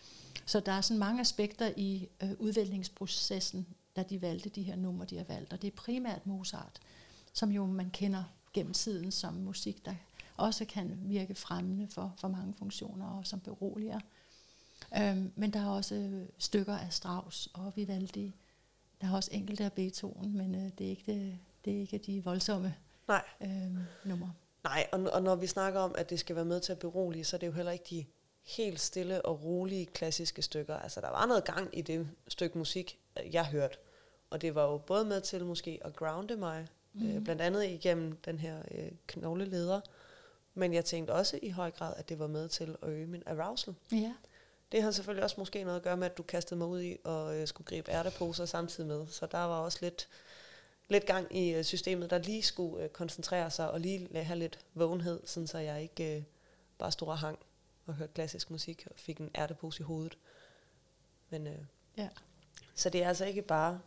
[0.47, 5.07] Så der er sådan mange aspekter i øh, udvælgningsprocessen, da de valgte de her numre,
[5.07, 5.53] de har valgt.
[5.53, 6.81] Og det er primært Mozart,
[7.33, 9.95] som jo man kender gennem tiden som musik, der
[10.37, 14.01] også kan virke fremmende for, for mange funktioner og som beroliger.
[14.99, 18.35] Øhm, men der er også stykker af Strauss og Vivaldi.
[19.01, 21.99] Der er også enkelte af Beethoven, men øh, det, er ikke det, det er ikke
[21.99, 22.75] de voldsomme
[23.09, 23.22] Nej.
[23.40, 24.33] øhm, numre.
[24.64, 27.25] Nej, og, og når vi snakker om, at det skal være med til at berolige,
[27.25, 28.05] så er det jo heller ikke de
[28.42, 30.77] helt stille og rolige klassiske stykker.
[30.77, 32.99] Altså, der var noget gang i det stykke musik,
[33.33, 33.77] jeg hørte.
[34.31, 37.07] Og det var jo både med til måske at grounde mig, mm.
[37.07, 37.25] øh, mhm.
[37.25, 39.81] blandt andet igennem den her øh, knogleleder,
[40.57, 43.23] men jeg tænkte også i høj grad, at det var med til at øge min
[43.27, 43.75] arousal.
[43.92, 44.14] Ja.
[44.73, 46.97] Det har selvfølgelig også måske noget at gøre med, at du kastede mig ud i
[47.05, 49.07] og øh, skulle gribe ærteposer samtidig med.
[49.07, 50.09] Så der var også lidt,
[50.88, 54.59] lidt gang i øh, systemet, der lige skulle øh, koncentrere sig og lige have lidt
[54.75, 56.23] vågenhed, sådan så jeg ikke øh,
[56.79, 57.38] bare stod og hang
[57.87, 60.19] og hørte klassisk musik og fik en ærtepose i hovedet.
[61.31, 61.59] Men, øh,
[61.97, 62.09] ja.
[62.75, 63.81] Så det er altså ikke bare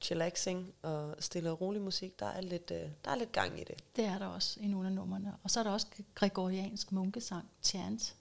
[0.00, 2.20] chillaxing og stille og rolig musik.
[2.20, 3.84] Der er, lidt, øh, der er lidt gang i det.
[3.96, 5.36] Det er der også i nogle af numrene.
[5.42, 8.16] Og så er der også gregoriansk munkesang, chant.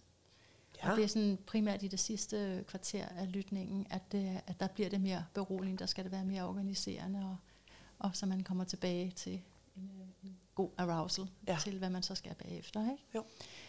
[0.84, 0.92] Ja.
[0.92, 4.68] Og det er sådan primært i det sidste kvarter af lytningen, at, det, at der
[4.68, 7.38] bliver det mere beroligende, der skal det være mere organiserende, og,
[8.00, 9.42] og så man kommer tilbage til
[9.78, 9.92] en,
[10.24, 11.58] en god arousal ja.
[11.64, 12.92] til, hvad man så skal bagefter.
[12.92, 13.04] Ikke?
[13.16, 13.24] Jo.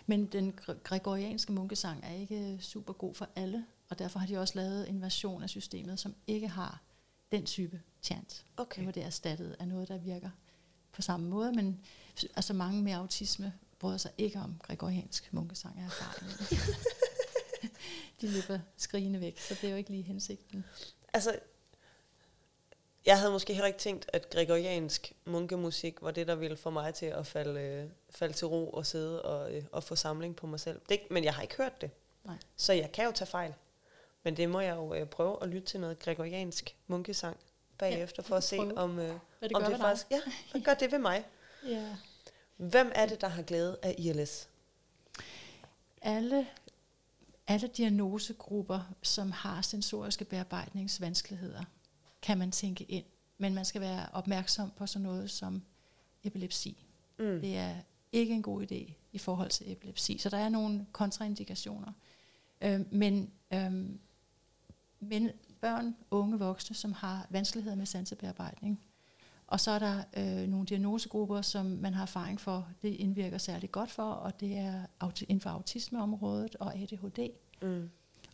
[0.06, 4.54] Men den gregorianske munkesang er ikke super god for alle, og derfor har de også
[4.56, 6.82] lavet en version af systemet, som ikke har
[7.32, 8.44] den type chant.
[8.56, 8.86] Okay.
[8.86, 10.30] Det er erstattet af noget, der virker
[10.92, 11.80] på samme måde, men
[12.36, 16.30] altså mange med autisme bryder sig ikke om gregoriansk munkesang af erfaring.
[18.20, 20.64] De løber skrigende væk, så det er jo ikke lige hensigten.
[21.12, 21.38] Altså,
[23.06, 26.94] jeg havde måske heller ikke tænkt, at gregoriansk munkemusik var det, der ville få mig
[26.94, 30.46] til at falde, øh, falde til ro og sidde og, øh, og få samling på
[30.46, 30.80] mig selv.
[30.88, 31.90] Det, men jeg har ikke hørt det.
[32.24, 32.36] Nej.
[32.56, 33.54] Så jeg kan jo tage fejl.
[34.22, 37.36] Men det må jeg jo øh, prøve at lytte til noget gregoriansk munkesang
[37.78, 38.78] bagefter, ja, for at se, prøve.
[38.78, 40.06] om, øh, hvad det om det faktisk...
[40.10, 41.24] Ja, hvad gør det ved mig?
[41.66, 41.96] ja.
[42.56, 44.48] Hvem er det, der har glæde af ILS?
[46.02, 46.46] Alle,
[47.46, 51.64] alle diagnosegrupper, som har sensoriske bearbejdningsvanskeligheder,
[52.22, 53.04] kan man tænke ind.
[53.38, 55.62] Men man skal være opmærksom på sådan noget som
[56.24, 56.86] epilepsi.
[57.18, 57.40] Mm.
[57.40, 57.74] Det er
[58.12, 60.18] ikke en god idé i forhold til epilepsi.
[60.18, 61.92] Så der er nogle kontraindikationer.
[62.60, 63.72] Øh, men øh,
[65.00, 65.30] men
[65.60, 68.80] børn, unge voksne, som har vanskeligheder med sansebearbejdning.
[69.46, 73.72] Og så er der øh, nogle diagnosegrupper, som man har erfaring for, det indvirker særligt
[73.72, 74.86] godt for, og det er
[75.28, 77.28] inden for autismeområdet og ADHD.
[77.62, 77.90] Mm.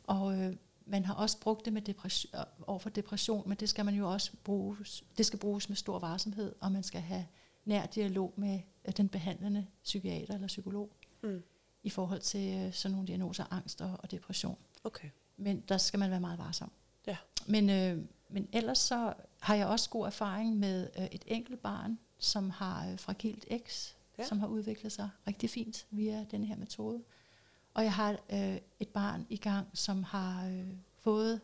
[0.07, 0.57] Og øh,
[0.87, 2.35] man har også brugt det med depression,
[2.67, 4.77] over for depression, men det skal man jo også bruge,
[5.19, 7.27] det skal bruges med stor varsomhed, og man skal have
[7.65, 10.91] nær dialog med øh, den behandlende psykiater eller psykolog
[11.23, 11.43] mm.
[11.83, 14.59] i forhold til øh, sådan nogle diagnoser, angst og, og depression.
[14.85, 15.09] Okay.
[15.37, 16.73] Men der skal man være meget varsom.
[17.07, 17.17] Ja.
[17.47, 21.99] Men, øh, men ellers så har jeg også god erfaring med øh, et enkelt barn,
[22.19, 24.25] som har øh, fragilt X, ja.
[24.25, 27.03] som har udviklet sig rigtig fint via den her metode.
[27.75, 30.67] Og jeg har øh, et barn i gang, som har øh,
[30.99, 31.41] fået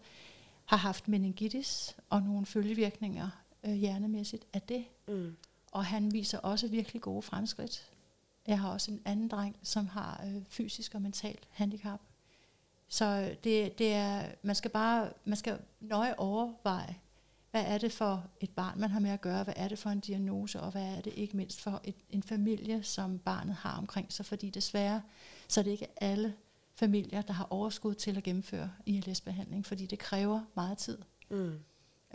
[0.69, 3.31] har haft meningitis og nogle følgevirkninger
[3.65, 4.85] øh, hjernemæssigt af det.
[5.09, 5.37] Mm.
[5.73, 7.91] Og han viser også virkelig gode fremskridt.
[8.47, 12.01] Jeg har også en anden dreng, som har øh, fysisk og mentalt handicap.
[12.89, 16.97] Så det, det er, man skal bare man skal nøje overveje,
[17.51, 19.91] hvad er det for et barn, man har med at gøre, hvad er det for
[19.91, 23.79] en diagnose, og hvad er det ikke mindst for et, en familie, som barnet har
[23.79, 25.03] omkring sig, fordi desværre,
[25.49, 26.35] så er det ikke alle
[26.75, 30.99] familier, der har overskud til at gennemføre ILS-behandling, fordi det kræver meget tid.
[31.31, 31.59] Mm.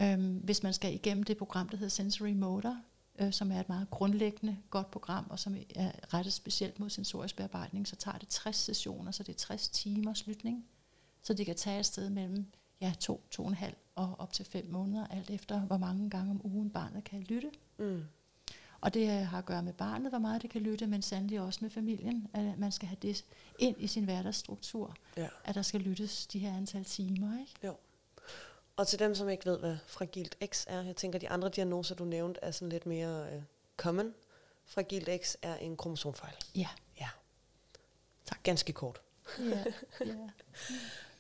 [0.02, 2.78] Øhm, hvis man skal igennem det program, der hedder Sensory Motor,
[3.20, 7.36] øh, som er et meget grundlæggende godt program, og som er rettet specielt mod sensorisk
[7.36, 10.66] bearbejdning, så tager det 60 sessioner, så det er 60 timers lytning,
[11.22, 12.46] så det kan tage et sted mellem
[12.82, 16.10] ja, to, to og en halv og op til fem måneder, alt efter hvor mange
[16.10, 17.52] gange om ugen barnet kan lytte.
[17.78, 18.04] Mm.
[18.82, 21.60] Og det har at gøre med barnet, hvor meget det kan lytte, men sandelig også
[21.62, 23.26] med familien, at man skal have det
[23.60, 25.28] ind i sin hverdagsstruktur, ja.
[25.46, 27.40] at der skal lyttes de her antal timer.
[27.40, 27.52] Ikke?
[27.64, 27.76] Jo.
[28.76, 31.96] Og til dem, som ikke ved, hvad fragilt X er, jeg tænker, de andre diagnoser,
[31.96, 33.44] du nævnte, er sådan lidt mere uh,
[33.78, 34.14] common.
[34.66, 36.34] Fragilt X er en kromosomfejl.
[36.56, 36.68] Ja.
[37.00, 37.10] Ja.
[38.26, 38.44] Tak.
[38.44, 39.02] Ganske kort.
[39.40, 39.64] Ja,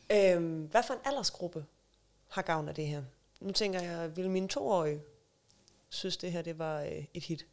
[0.09, 0.35] ja.
[0.35, 1.65] øhm, hvad for en aldersgruppe
[2.27, 3.03] har gavn af det her?
[3.39, 5.01] Nu tænker jeg, vil min toårige
[5.89, 7.45] synes, det her det var øh, et hit?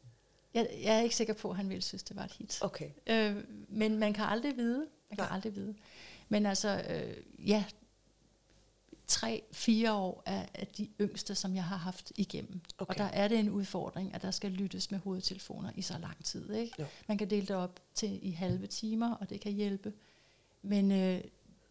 [0.55, 2.59] Jeg, jeg er ikke sikker på, at han ville synes, det var et hit.
[2.63, 2.91] Okay.
[3.07, 4.79] Øh, men man kan aldrig vide.
[4.79, 5.35] Man kan Nej.
[5.35, 5.75] aldrig vide.
[6.29, 7.65] Men altså, øh, ja,
[9.11, 12.61] tre, fire år er, er de yngste, som jeg har haft igennem.
[12.79, 12.91] Okay.
[12.93, 16.25] Og der er det en udfordring, at der skal lyttes med hovedtelefoner i så lang
[16.25, 16.53] tid.
[16.53, 16.75] Ikke?
[16.79, 16.87] Jo.
[17.09, 19.93] Man kan dele det op til i halve timer, og det kan hjælpe.
[20.63, 21.21] Men øh,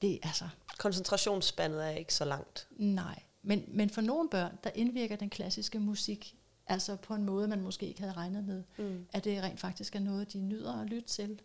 [0.01, 0.49] det altså...
[0.77, 2.67] Koncentrationsspændet er ikke så langt.
[2.77, 6.35] Nej, men, men for nogle børn, der indvirker den klassiske musik
[6.67, 8.63] altså på en måde, man måske ikke havde regnet med.
[8.77, 9.05] Mm.
[9.13, 11.41] At det rent faktisk er noget, de nyder at lytte til.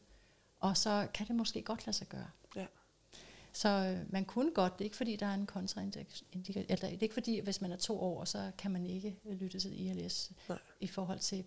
[0.60, 2.30] Og så kan det måske godt lade sig gøre.
[3.54, 6.84] Så øh, man kunne godt, det er ikke fordi, der er en kontraindikation, eller det
[6.84, 10.32] er ikke fordi, hvis man er to år, så kan man ikke lytte til ILS
[10.48, 10.58] Nej.
[10.80, 11.44] i forhold til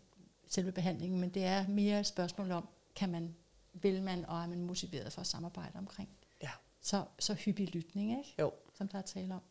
[0.47, 3.35] selve behandlingen, men det er mere et spørgsmål om, kan man,
[3.73, 6.09] vil man, og er man motiveret for at samarbejde omkring.
[6.43, 6.51] Ja.
[6.81, 8.35] Så, så hyppig lytning, ikke?
[8.39, 8.51] Jo.
[8.73, 9.41] som der er tale om.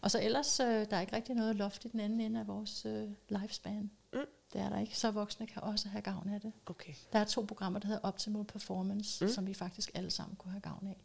[0.00, 2.46] Og så ellers, øh, der er ikke rigtig noget loft i den anden ende af
[2.46, 3.90] vores øh, lifespan.
[4.12, 4.18] Mm.
[4.52, 4.98] Det er der ikke.
[4.98, 6.52] Så voksne kan også have gavn af det.
[6.66, 6.94] Okay.
[7.12, 9.30] Der er to programmer, der hedder Optimal Performance, mm.
[9.30, 10.96] som vi faktisk alle sammen kunne have gavn af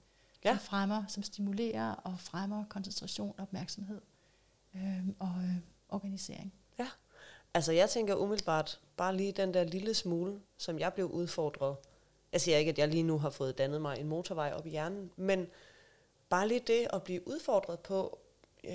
[0.45, 0.51] ja.
[0.51, 4.01] som fremmer, som stimulerer og fremmer koncentration, opmærksomhed
[4.75, 5.55] øh, og øh,
[5.89, 6.53] organisering.
[6.79, 6.87] Ja,
[7.53, 11.75] altså jeg tænker umiddelbart, bare lige den der lille smule, som jeg blev udfordret.
[12.31, 14.69] Jeg siger ikke, at jeg lige nu har fået dannet mig en motorvej op i
[14.69, 15.47] hjernen, men
[16.29, 18.19] bare lige det at blive udfordret på,
[18.63, 18.73] øh,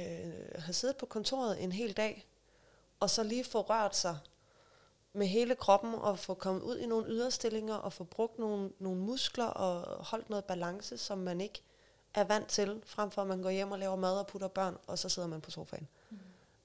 [0.59, 2.26] have siddet på kontoret en hel dag,
[3.00, 4.18] og så lige få rørt sig
[5.18, 9.00] med hele kroppen og få kommet ud i nogle yderstillinger og få brugt nogle, nogle
[9.00, 11.62] muskler og holdt noget balance, som man ikke
[12.14, 14.76] er vant til, frem for at man går hjem og laver mad og putter børn,
[14.87, 15.88] og så sidder man på sofaen.
[16.11, 16.18] Mm.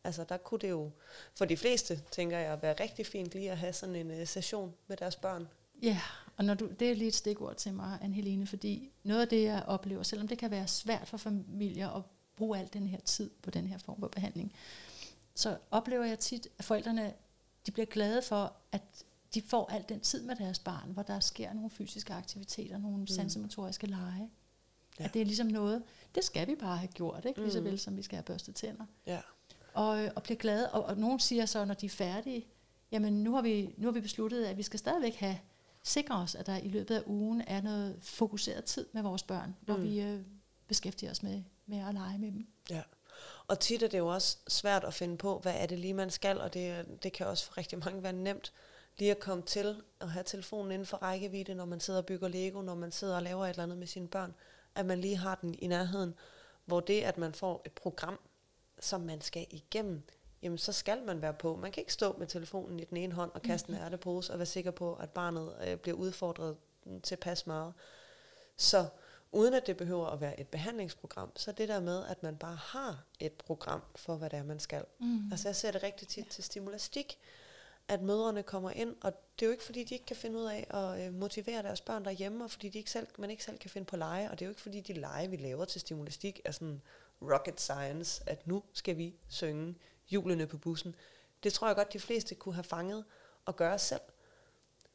[0.04, 0.92] Altså der kunne det jo,
[1.36, 4.74] for de fleste, tænker jeg, være rigtig fint lige at have sådan en uh, session
[4.88, 5.48] med deres børn.
[5.82, 6.02] Ja,
[6.38, 9.44] og når du, det er lige et stikord til mig, Anne-Helene, fordi noget af det,
[9.44, 12.02] jeg oplever, selvom det kan være svært for familier at
[12.36, 14.54] bruge al den her tid på den her form for behandling,
[15.36, 17.14] så oplever jeg tit, at forældrene
[17.66, 18.82] de bliver glade for, at
[19.34, 22.98] de får al den tid med deres barn, hvor der sker nogle fysiske aktiviteter, nogle
[22.98, 23.08] mm.
[23.08, 24.30] sansemotoriske lege.
[25.00, 25.04] Ja.
[25.04, 25.84] At det er ligesom noget,
[26.16, 27.40] det skal vi bare have gjort, ikke?
[27.40, 27.44] Mm.
[27.44, 28.86] lige så vel som vi skal have børstet tænder.
[29.08, 29.20] Ja.
[29.74, 32.46] Og, og bliver glade, og, og nogen siger så, når de er færdige,
[32.92, 35.38] jamen nu har, vi, nu har vi besluttet, at vi skal stadigvæk have
[35.84, 39.50] sikre os, at der i løbet af ugen er noget fokuseret tid med vores børn,
[39.50, 39.56] mm.
[39.66, 40.22] hvor vi øh,
[40.68, 42.48] beskæftiger os med, med at lege med dem.
[42.70, 42.82] Ja.
[43.48, 46.10] Og tit er det jo også svært at finde på, hvad er det lige, man
[46.10, 48.52] skal, og det, det kan også for rigtig mange være nemt
[48.98, 52.28] lige at komme til at have telefonen inden for rækkevidde, når man sidder og bygger
[52.28, 54.34] Lego, når man sidder og laver et eller andet med sine børn,
[54.76, 56.16] at man lige har den i nærheden,
[56.66, 58.20] hvor det, at man får et program,
[58.80, 60.02] som man skal igennem,
[60.42, 61.56] jamen så skal man være på.
[61.56, 64.40] Man kan ikke stå med telefonen i den ene hånd og kaste en ærtepose og
[64.40, 66.58] være sikker på, at barnet øh, bliver udfordret
[67.04, 67.74] til pas meget.
[68.58, 68.86] Så
[69.34, 72.56] uden at det behøver at være et behandlingsprogram, så det der med, at man bare
[72.56, 74.86] har et program for, hvad det er, man skal.
[75.00, 75.32] Mm.
[75.32, 77.20] Altså jeg ser det rigtig tit til stimulastik,
[77.88, 80.46] at mødrene kommer ind, og det er jo ikke fordi, de ikke kan finde ud
[80.46, 83.58] af at øh, motivere deres børn derhjemme, og fordi de ikke selv, man ikke selv
[83.58, 85.82] kan finde på lege, og det er jo ikke fordi, de lege, vi laver til
[85.82, 86.82] stimulastik, er sådan
[87.22, 89.76] rocket science, at nu skal vi synge
[90.12, 90.96] julene på bussen.
[91.44, 93.06] Det tror jeg godt, de fleste kunne have fanget
[93.46, 94.02] og gøre selv.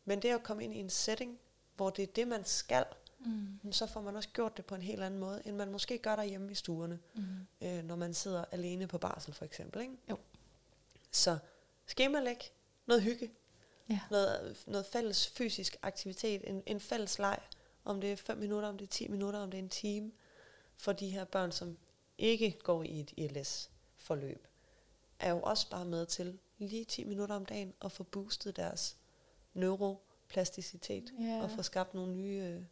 [0.04, 1.38] Men det at komme ind i en setting,
[1.76, 2.84] hvor det er det, man skal,
[3.18, 3.72] Mm.
[3.72, 6.16] så får man også gjort det på en helt anden måde, end man måske gør
[6.16, 7.22] derhjemme i stuerne, Mm.
[7.60, 9.82] øh, når man sidder alene på barsel for eksempel.
[9.82, 9.94] Ikke?
[10.10, 10.18] Jo.
[11.10, 11.38] Så
[11.86, 12.52] skemalæg,
[12.86, 13.30] noget hygge,
[13.90, 14.00] Ja.
[14.10, 17.38] noget, noget fælles fysisk aktivitet, en, en fælles leg,
[17.84, 20.12] om det er 5 minutter, om det er 10 minutter, om det er en time,
[20.76, 21.78] for de her børn, som
[22.18, 24.46] ikke går i et ILS-forløb,
[25.18, 28.96] er jo også bare med til lige 10 minutter om dagen at få boostet deres
[29.54, 31.42] neuroplasticitet Ja.
[31.42, 32.62] og få skabt nogle nye, øh,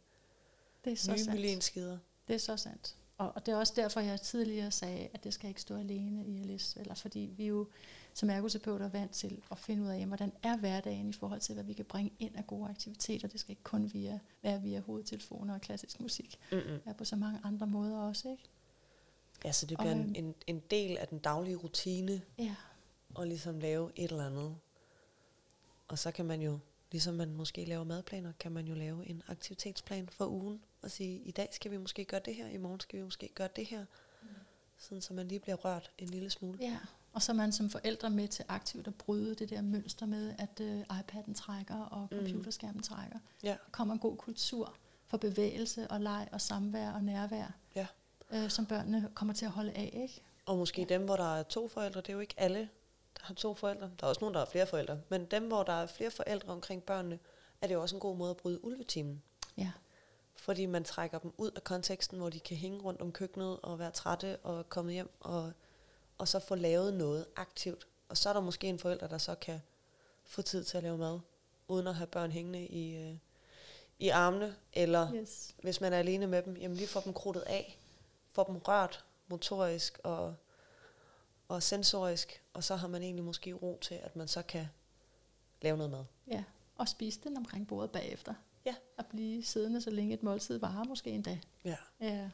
[0.87, 1.33] Det er så nye sandt.
[1.39, 1.97] myelinskider.
[2.27, 2.95] Det er så sandt.
[3.17, 6.25] Og, og det er også derfor, jeg tidligere sagde, at det skal ikke stå alene
[6.25, 6.75] i LS.
[6.75, 7.67] Eller fordi vi jo
[8.13, 11.41] som ergoterapeuter er vant til at finde ud af, jamen, hvordan er hverdagen i forhold
[11.41, 13.27] til, hvad vi kan bringe ind af gode aktiviteter.
[13.27, 16.39] Det skal ikke kun via, være via hovedtelefoner og klassisk musik.
[16.51, 18.43] Det er på så mange andre måder også, ikke?
[19.45, 22.55] Ja, så det Og, bliver en, øhm, en, en del af den daglige rutine, Ja.
[23.19, 24.55] at ligesom lave et eller andet.
[25.87, 26.59] Og så kan man jo,
[26.91, 31.19] ligesom man måske laver madplaner, kan man jo lave en aktivitetsplan for ugen, og sige,
[31.19, 33.65] i dag skal vi måske gøre det her, i morgen skal vi måske gøre det
[33.65, 33.85] her.
[34.77, 36.57] Sådan, så man lige bliver rørt en lille smule.
[36.61, 36.77] ja.
[37.13, 40.33] Og så er man som forældre med til aktivt at bryde det der mønster med,
[40.39, 42.17] at øh, iPad'en trækker og Mm.
[42.17, 43.19] computerskærmen trækker.
[43.43, 43.49] Ja.
[43.49, 44.75] Der kommer en god kultur
[45.07, 47.87] for bevægelse og leg og samvær og nærvær, Ja.
[48.31, 50.21] øh, som børnene kommer til at holde af, ikke?
[50.45, 50.87] Og måske Ja.
[50.87, 52.59] dem, hvor der er to forældre, det er jo ikke alle,
[53.17, 53.91] der har to forældre.
[53.99, 54.99] Der er også nogen, der har flere forældre.
[55.09, 57.19] Men dem, hvor der er flere forældre omkring børnene,
[57.61, 59.23] er det jo også en god måde at bryde ulvetimen.
[59.57, 59.71] Ja.
[60.37, 63.79] Fordi man trækker dem ud af konteksten, hvor de kan hænge rundt om køkkenet og
[63.79, 65.51] være trætte og komme hjem og,
[66.17, 67.87] og så få lavet noget aktivt.
[68.09, 69.61] Og så er der måske en forælder, der så kan
[70.25, 71.19] få tid til at lave mad,
[71.67, 73.17] uden at have børn hængende i, øh,
[73.99, 74.55] i armene.
[74.73, 75.55] Eller Yes.
[75.61, 77.77] hvis man er alene med dem, jamen lige få dem krudtet af.
[78.27, 80.35] Få dem rørt motorisk og,
[81.47, 82.43] og sensorisk.
[82.53, 84.67] Og så har man egentlig måske ro til, at man så kan
[85.61, 86.05] lave noget mad.
[86.27, 86.43] Ja.
[86.77, 88.33] Og spise den omkring bordet bagefter.
[88.67, 88.75] Ja.
[88.97, 91.39] Og blive siddende, så længe et måltid varer måske endda.
[91.65, 91.75] Ja.
[92.01, 92.29] Ja.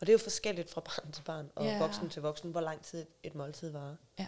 [0.00, 1.78] Og det er jo forskelligt fra barn til barn og Ja.
[1.78, 3.96] voksen til voksen, hvor lang tid et måltid varer.
[4.18, 4.26] Ja.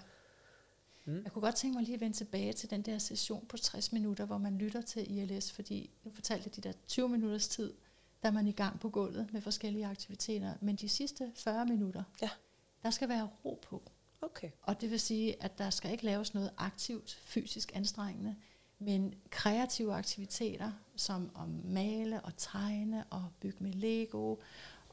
[1.05, 1.23] Mm.
[1.25, 3.93] Jeg kunne godt tænke mig lige at vende tilbage til den der session på 60
[3.93, 7.75] minutter, hvor man lytter til ILS, fordi nu fortalte jeg de der 20 minutters tid,
[8.23, 10.55] der er man i gang på gulvet med forskellige aktiviteter.
[10.61, 12.31] Men de sidste 40 minutter, Ja.
[12.83, 13.83] der skal være ro på.
[14.21, 14.51] Okay.
[14.63, 18.37] Og det vil sige, at der skal ikke laves noget aktivt, fysisk anstrengende,
[18.79, 24.37] men kreative aktiviteter, som at male og tegne og bygge med Lego,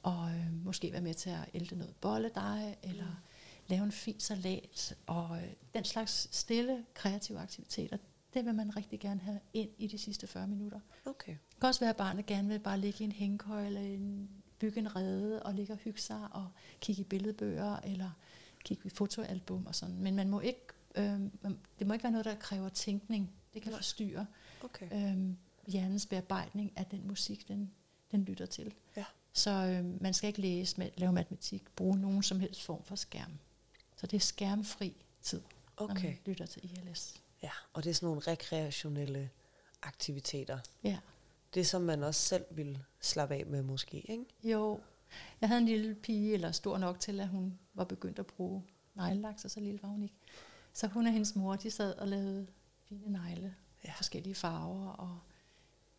[0.04, 3.22] og øh, måske være med til at ælte noget bolledej, eller
[3.68, 7.98] lave en fin salat, og øh, den slags stille, kreative aktiviteter,
[8.34, 10.80] det vil man rigtig gerne have ind i de sidste 40 minutter.
[11.06, 11.32] Okay.
[11.32, 14.30] Det kan også være, at barnet gerne vil bare ligge i en hængekøj, eller en,
[14.60, 16.48] bygge en rede, og ligge og hygge sig, og
[16.80, 18.10] kigge i billedbøger, eller
[18.66, 20.00] kigge i fotoalbum og sådan.
[20.00, 20.62] Men man må ikke,
[20.96, 21.20] øh,
[21.80, 23.32] det må ikke være noget, der kræver tænkning.
[23.56, 24.28] Det kan forstyrre
[24.64, 24.86] Okay.
[25.16, 25.34] øh,
[25.68, 27.72] hjernens bearbejdning af den musik, den,
[28.12, 28.74] den lytter til.
[28.98, 29.06] Ja.
[29.34, 32.96] Så øh, man skal ikke læse, med, lave matematik, bruge nogen som helst form for
[32.96, 33.32] skærm.
[33.96, 35.42] Så det er skærmfri tid,
[35.80, 36.06] når Okay.
[36.06, 37.22] man lytter til ILS.
[37.44, 39.30] Ja, og det er sådan nogle rekreationelle
[39.82, 40.60] aktiviteter.
[40.84, 40.98] Ja.
[41.54, 44.26] Det, som man også selv vil slappe af med måske, ikke?
[44.44, 44.80] Jo,
[45.42, 48.64] jeg havde en lille pige, eller stor nok til, at hun var begyndt at bruge
[48.96, 50.16] neglelaks, og så lille var hun ikke.
[50.74, 52.48] Så hun og hendes mor, de sad og lavede
[52.90, 53.94] fine negle, Ja.
[53.98, 55.20] forskellige farver, og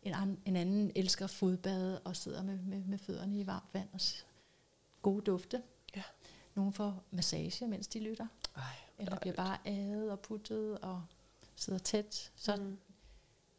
[0.01, 3.89] en, an, en anden elsker fodbad og sidder med, med, med fødderne i varmt vand
[3.93, 3.99] og
[5.01, 5.63] gode dufte.
[5.95, 6.03] Ja.
[6.55, 8.63] Nogle får massage, mens de lytter, Ej,
[8.97, 11.03] eller bliver bare adet og puttet og
[11.55, 12.31] sidder tæt.
[12.35, 12.77] Så, mm.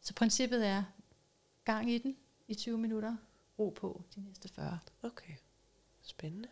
[0.01, 0.83] så princippet er
[1.65, 3.17] gang i den i 20 minutter,
[3.59, 4.79] ro på de næste 40.
[5.03, 5.33] Okay.
[6.01, 6.47] Spændende.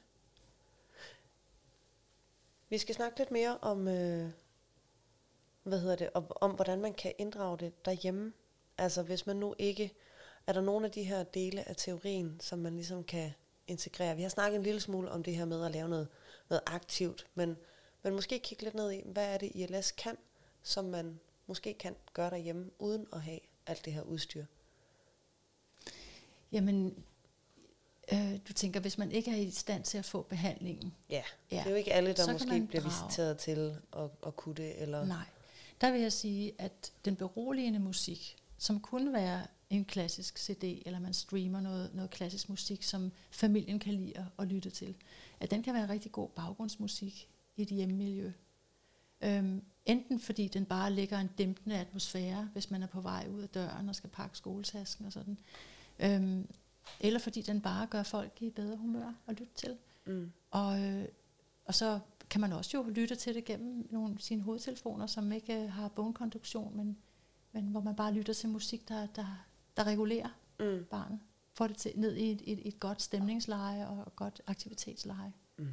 [2.69, 4.31] Vi skal snakke lidt mere om, øh,
[5.67, 8.33] hvad hedder det, om, om hvordan man kan inddrage det derhjemme.
[8.77, 9.93] Altså hvis man nu ikke,
[10.47, 13.31] er der nogle af de her dele af teorien, som man ligesom kan
[13.67, 14.15] integrere.
[14.15, 16.07] Vi har snakket en lille smule om det her med at lave noget,
[16.49, 17.57] noget aktivt, men,
[18.03, 20.17] men måske kigge lidt ned i, hvad er det ILS kan,
[20.63, 24.45] som man måske kan gøre derhjemme, uden at have alt det her udstyr.
[26.51, 27.03] Jamen,
[28.13, 31.57] øh, du tænker, hvis man ikke er i stand til at få behandlingen, Ja, Ja,
[31.57, 33.07] det er jo ikke alle, der måske bliver drage.
[33.07, 35.05] visiteret til at, at kunne det, eller...
[35.05, 35.25] nej.
[35.81, 40.99] Der vil jeg sige, at den beroligende musik, som kunne være en klassisk CD, eller
[40.99, 44.95] man streamer noget, noget klassisk musik, som familien kan lide at, lytte til.
[45.39, 48.31] At den kan være rigtig god baggrundsmusik i et hjemmemiljø.
[49.21, 53.41] Øhm, enten fordi den bare lægger en dæmpende atmosfære, hvis man er på vej ud
[53.41, 55.37] af døren og skal pakke skoletasken og sådan.
[55.99, 56.47] Øhm,
[56.99, 59.77] eller fordi den bare gør folk i bedre humør at lytte til.
[60.05, 60.31] Mm.
[60.51, 61.05] Og, øh,
[61.65, 65.63] og så kan man også jo lytte til det gennem nogle sine hovedtelefoner, som ikke
[65.63, 66.97] øh, har bogkonduktion, men,
[67.51, 69.45] men hvor man bare lytter til musik, der, der,
[69.77, 70.85] der regulerer Mm.
[70.91, 71.19] barnet.
[71.53, 75.33] Får det til, ned i et, et, et godt stemningsleje og et godt aktivitetsleje.
[75.57, 75.67] Mm.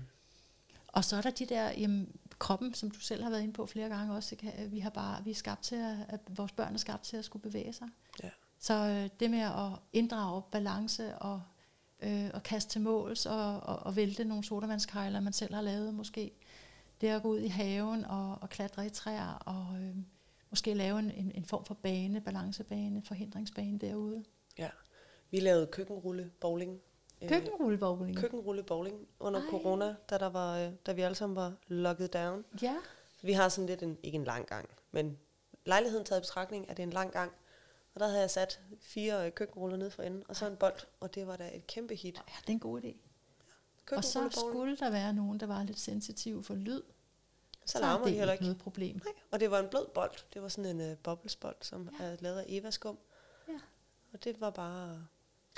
[0.89, 3.67] Og så er der de der, jamen, kroppen, som du selv har været inde på
[3.67, 6.75] flere gange også, kan, vi har bare, vi er skabt til at, at vores børn
[6.75, 7.89] er skabt til at skulle bevæge sig.
[8.23, 8.31] Ja.
[8.59, 11.43] Så øh, det med at inddrage balance og,
[12.01, 15.95] øh, og kaste til måls og, og, og vælte nogle sodavandskejler, man selv har lavet
[15.95, 16.33] måske.
[17.01, 19.97] Det at gå ud i haven og, og klatre i træer og øh,
[20.51, 24.25] måske lave en, en, en form for bane, balancebane, forhindringsbane derude.
[24.59, 24.71] Ja.
[25.31, 26.81] Vi lavede køkkenrulle bowling.
[27.23, 28.17] Øh, Køkkenrullebowling.
[28.17, 29.47] køkkenrulle bowling under Ej.
[29.51, 32.45] corona, da, der var, øh, da vi alle sammen var locked down.
[32.63, 32.77] Ja,
[33.23, 35.19] Vi har sådan lidt en, ikke en lang gang, men
[35.67, 37.33] lejligheden taget i betragtning, at det er en lang gang.
[37.95, 40.81] Og der havde jeg sat fire øh, køkkenruller ned for enden, og så en bold,
[41.01, 42.15] og det var da et kæmpe hit.
[42.29, 42.95] ja, det er en god idé.
[43.93, 46.83] Og så skulle der være nogen, der var lidt sensitive for lyd.
[47.65, 48.45] så er larmer det de heller ikke.
[48.45, 49.01] noget problem.
[49.05, 50.13] Nej, og det var en blød bold.
[50.35, 52.05] Det var sådan en uh, boblesbold, som ja.
[52.05, 52.99] er lavet af Eva-skum.
[53.49, 53.59] Ja.
[54.13, 55.07] Og det var bare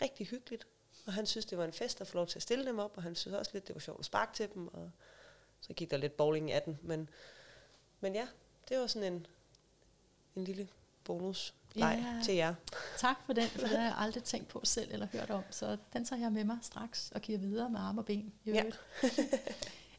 [0.02, 0.66] rigtig hyggeligt.
[1.06, 2.96] Og han synes, det var en fest at få lov til at stille dem op,
[2.96, 4.68] og han synes også lidt, det var sjovt at sparke til dem.
[4.68, 4.90] Og
[5.60, 6.78] så gik der lidt bowling af den.
[6.82, 7.08] Men,
[8.00, 8.28] men ja,
[8.68, 9.26] det var sådan en,
[10.36, 10.68] en lille
[11.04, 12.22] bonus leg Ja.
[12.24, 12.54] til jer.
[12.98, 15.42] Tak for den, for det har jeg aldrig tænkt på selv eller hørt om.
[15.50, 18.32] Så den tager jeg med mig straks og giver videre med arme og ben.
[18.44, 18.62] I, Ja.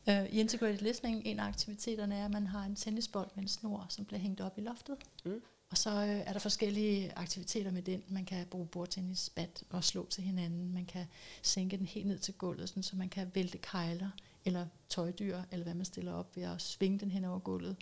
[0.09, 3.47] Øh, I integrated listening, en af aktiviteterne er, at man har en tennisbold med en
[3.49, 4.95] snor, som bliver hængt op i loftet.
[5.25, 5.41] Mm.
[5.69, 8.03] Og så øh, er der forskellige aktiviteter med den.
[8.07, 10.73] Man kan bruge bordtennisbat og slå til hinanden.
[10.73, 11.05] Man kan
[11.41, 14.09] sænke den helt ned til gulvet, sådan, så man kan vælte kejler
[14.45, 17.75] eller tøjdyr, eller hvad man stiller op ved at svinge den hen over gulvet.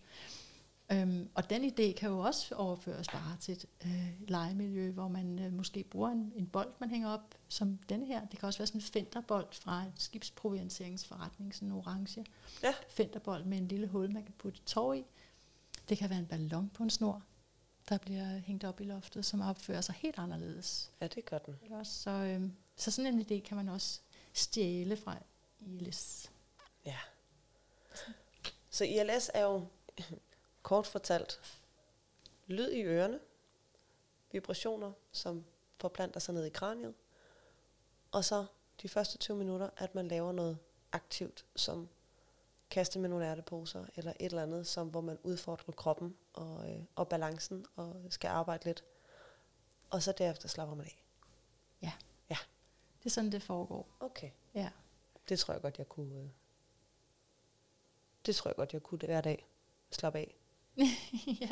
[0.92, 5.40] Øhm, og den idé kan jo også overføres bare til et øh, legemiljø, hvor man
[5.40, 8.26] øh, måske bruger en, en bold, man hænger op, som denne her.
[8.26, 12.26] Det kan også være sådan en fenderbold fra en skibsprovianteringsforretning, sådan en orange
[12.64, 12.74] Ja.
[12.90, 15.06] fenderbold med en lille hul, man kan putte tår i.
[15.90, 17.24] Det kan være en ballon på en snor,
[17.90, 20.92] der bliver hængt op i loftet, som opfører sig helt anderledes.
[21.02, 21.86] Ja, det gør den.
[21.86, 24.00] Så, øhm, så sådan en idé kan man også
[24.34, 25.18] stjæle fra
[25.60, 26.32] ILS.
[26.86, 26.98] Ja.
[28.72, 29.68] Så ILS er jo
[30.66, 31.40] kort fortalt
[32.48, 33.20] lyd i ørerne,
[34.32, 35.46] vibrationer, som
[35.78, 36.94] forplanter sig ned i kraniet,
[38.12, 38.46] og så
[38.82, 40.58] de første 20 minutter, at man laver noget
[40.92, 41.90] aktivt, som
[42.70, 46.84] kaste med nogle ærteposer, eller et eller andet, som, hvor man udfordrer kroppen og, øh,
[46.96, 48.84] og balancen, og skal arbejde lidt.
[49.90, 51.06] Og så derefter slapper man af.
[53.06, 53.88] Det er sådan, det foregår.
[54.00, 54.32] Okay.
[54.54, 54.70] Ja.
[55.30, 56.16] Det tror jeg godt, jeg kunne...
[56.16, 56.30] Øh,
[58.26, 59.48] det tror jeg godt, jeg kunne hver dag.
[59.92, 60.36] Slappe af.
[61.42, 61.52] ja.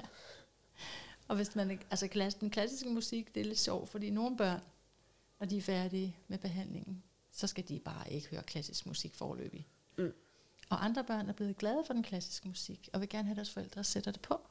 [1.27, 4.37] Og hvis man ikke, altså klass, den klassiske musik, det er lidt sjovt, fordi nogle
[4.37, 4.61] børn,
[5.39, 9.67] når de er færdige med behandlingen, så skal de bare ikke høre klassisk musik forløbig.
[9.97, 10.13] Mm.
[10.69, 13.35] Og andre børn er blevet glade for den klassiske musik, og vil gerne have, at
[13.35, 14.41] deres forældre sætter det på.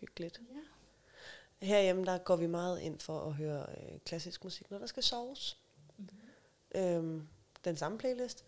[0.00, 0.40] Hyggeligt.
[0.54, 1.66] Ja.
[1.66, 5.02] Herhjemme, der går vi meget ind for at høre øh, klassisk musik, når der skal
[5.02, 5.58] soves.
[5.96, 6.80] Mm-hmm.
[6.80, 7.28] Øhm,
[7.64, 8.44] den samme playlist.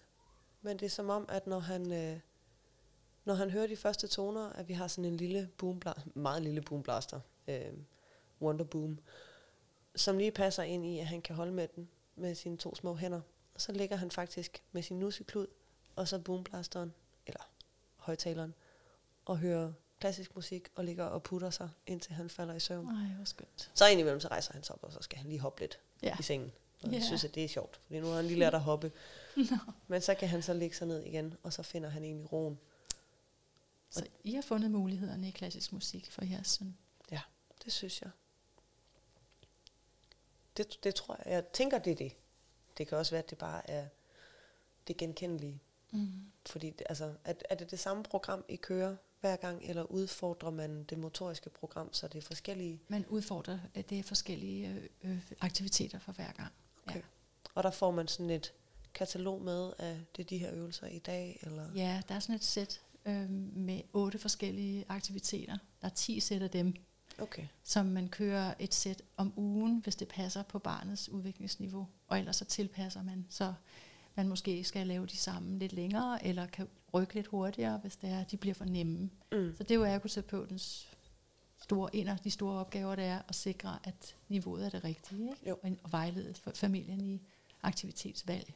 [0.62, 2.20] Men det er som om, at når han, øh,
[3.24, 6.62] når han hører de første toner, at vi har sådan en lille boomblaster, meget lille
[6.62, 7.72] boomblaster, øh,
[8.40, 8.98] Wonder Boom,
[9.96, 12.94] som lige passer ind i, at han kan holde med den med sine to små
[12.96, 13.20] hænder.
[13.54, 15.46] Og så ligger han faktisk med sin nusseklud,
[15.96, 16.94] og så boomblasteren,
[17.26, 17.40] eller
[17.96, 18.54] højtaleren,
[19.24, 22.87] og hører klassisk musik, og ligger og putter sig, indtil han falder i søvn.
[22.87, 23.70] Ej, hvor skønt.
[23.74, 26.16] Så indimellem så rejser han sig op, og så skal han lige hoppe lidt Ja.
[26.20, 26.52] i sengen.
[26.82, 28.92] Og jeg synes, at det er sjovt, fordi nu har han lige lært at hoppe.
[29.37, 29.56] Nå.
[29.88, 32.58] Men så kan han så ligge sig ned igen, og så finder han egentlig roen.
[33.92, 36.76] Så I har fundet mulighederne i klassisk musik for jeres søn.
[37.64, 38.11] Det synes jeg.
[40.57, 41.33] Det, det tror jeg.
[41.33, 42.12] Jeg tænker, det er det.
[42.78, 43.88] Det kan også være, at det bare er
[44.87, 45.61] det genkendelige.
[45.90, 46.33] Mm.
[46.47, 50.84] Fordi altså, er, er det det samme program, I kører hver gang, eller udfordrer man
[50.84, 52.80] det motoriske program, så det er forskellige?
[52.88, 54.68] Man udfordrer, at det er forskellige
[55.03, 56.53] øh, øh, aktiviteter for hver gang.
[56.86, 57.03] Okay.
[57.55, 58.53] Og der får man sådan et
[58.95, 61.72] katalog med, af det er de her øvelser i dag, eller?
[61.74, 65.59] Ja, der er sådan et sæt øh, med otte forskellige aktiviteter.
[65.80, 66.74] Der er 10 sæt af dem,
[67.18, 67.46] Okay.
[67.64, 71.86] som man kører et sæt om ugen, hvis det passer på barnets udviklingsniveau.
[72.09, 73.55] Og ellers så tilpasser man, så
[74.14, 78.11] man måske skal lave de samme lidt længere, eller kan rykke lidt hurtigere, hvis det
[78.11, 79.11] er, de bliver for nemme.
[79.32, 79.55] Mm.
[79.57, 80.88] Så det er jo ergoterapeutens
[81.62, 85.22] store, en af de store opgaver, det er at sikre, at niveauet er det rigtige,
[85.30, 85.48] ikke?
[85.48, 85.59] Jo.
[85.62, 87.22] Og, vejlede familien i
[87.62, 88.55] aktivitetsvalg.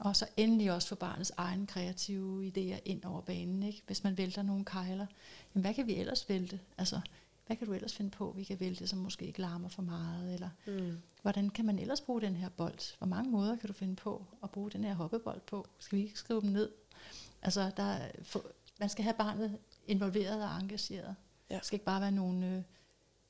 [0.00, 3.62] Og så endelig også få barnets egne kreative idéer ind over banen.
[3.62, 3.82] Ikke?
[3.86, 5.06] Hvis man vælter nogle kejler,
[5.54, 6.60] jamen hvad kan vi ellers vælte?
[6.78, 7.00] Altså,
[7.46, 10.34] hvad kan du ellers finde på, vi kan vælte, som måske ikke larmer for meget?
[10.34, 10.98] Eller Mm.
[11.22, 12.98] hvordan kan man ellers bruge den her bold?
[12.98, 15.66] Hvor mange måder kan du finde på at bruge den her hoppebold på?
[15.78, 16.70] Skal vi ikke skrive dem ned?
[17.42, 18.44] Altså, der er, for,
[18.80, 21.14] man skal have barnet involveret og engageret.
[21.50, 21.54] Ja.
[21.54, 22.62] Det skal ikke bare være nogle, øh,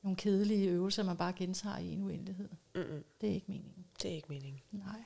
[0.01, 2.49] nogle kedelige øvelser, man bare gentager i en uendelighed.
[2.75, 3.03] Mm-mm.
[3.21, 3.85] Det er ikke meningen.
[4.01, 4.61] Det er ikke meningen.
[4.71, 5.03] Nej.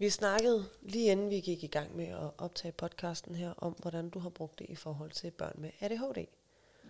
[0.00, 4.10] Vi snakkede lige inden vi gik i gang med at optage podcasten her, om hvordan
[4.10, 6.26] du har brugt det i forhold til børn med ADHD.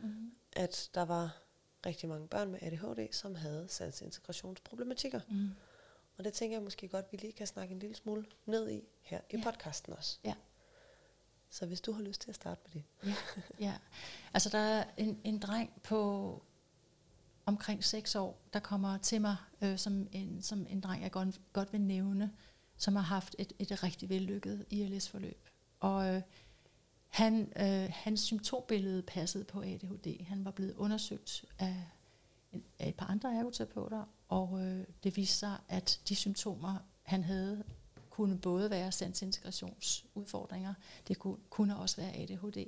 [0.03, 0.33] Mm.
[0.53, 1.39] At der var
[1.87, 5.21] rigtig mange børn med ADHD, som havde sansintegrationsproblematikker.
[5.29, 5.51] Mm.
[6.19, 8.83] Og det tænker jeg måske godt, vi lige kan snakke en lille smule ned i
[9.01, 9.43] her i Ja.
[9.45, 10.19] podcasten også.
[10.25, 10.35] Ja.
[11.51, 12.85] Så hvis du har lyst til at starte med det.
[13.07, 13.15] Ja,
[13.67, 13.75] ja.
[14.35, 16.43] Altså der er en, en dreng på
[17.47, 21.41] omkring 6 år, der kommer til mig øh, som, en, som en dreng, jeg godt,
[21.53, 22.33] godt vil nævne,
[22.81, 25.49] som har haft et, et rigtig vellykket ILS-forløb.
[25.81, 26.23] Og øh,
[27.09, 30.25] han, øh, hans symptombillede passede på ADHD.
[30.25, 31.85] Han var blevet undersøgt af,
[32.53, 37.25] en- af et par andre ergoterapeuter, og øh, det viste sig, at de symptomer, han
[37.25, 37.65] havde,
[38.11, 40.75] kunne både være sansintegrationsudfordringer,
[41.09, 42.67] det kunne, kunne også være ADHD.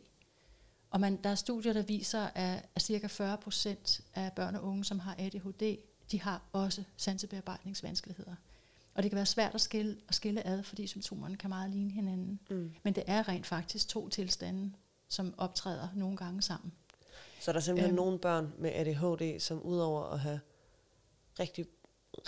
[0.91, 4.65] Og man, der er studier, der viser, at, at cirka 40 procent af børn og
[4.65, 5.77] unge, som har ADHD,
[6.11, 8.35] de har også sansebearbejdningsvanskeligheder.
[8.95, 11.91] Og det kan være svært at skille, at skille ad, fordi symptomerne kan meget ligne
[11.91, 12.41] hinanden.
[12.51, 12.75] Mm.
[12.83, 14.73] Men det er rent faktisk to tilstande,
[15.09, 16.73] som optræder nogle gange sammen.
[17.41, 17.97] Så der er simpelthen Øhm.
[17.97, 20.41] nogle børn med ADHD, som udover at have
[21.41, 21.67] rigtig,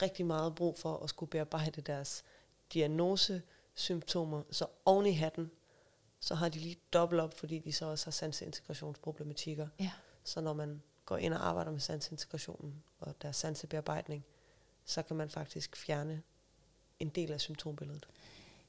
[0.02, 2.24] rigtig meget brug for at skulle bearbejde deres
[2.72, 5.50] diagnosesymptomer, så oven i hatten,
[6.20, 9.68] så har de lige dobbelt op, fordi de så også har sanseintegrationsproblematikker.
[9.80, 9.90] Ja.
[10.24, 14.24] Så når man går ind og arbejder med sansintegrationen og deres sansebearbejdning,
[14.84, 16.22] så kan man faktisk fjerne
[17.05, 18.07] en del af symptombilledet.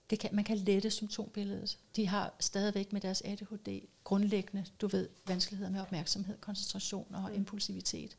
[0.09, 1.79] Det kan, man kan lette symptombilledet.
[1.95, 7.35] De har stadigvæk med deres ADHD grundlæggende, du ved, vanskeligheder med opmærksomhed, koncentration og Mm.
[7.35, 8.17] impulsivitet.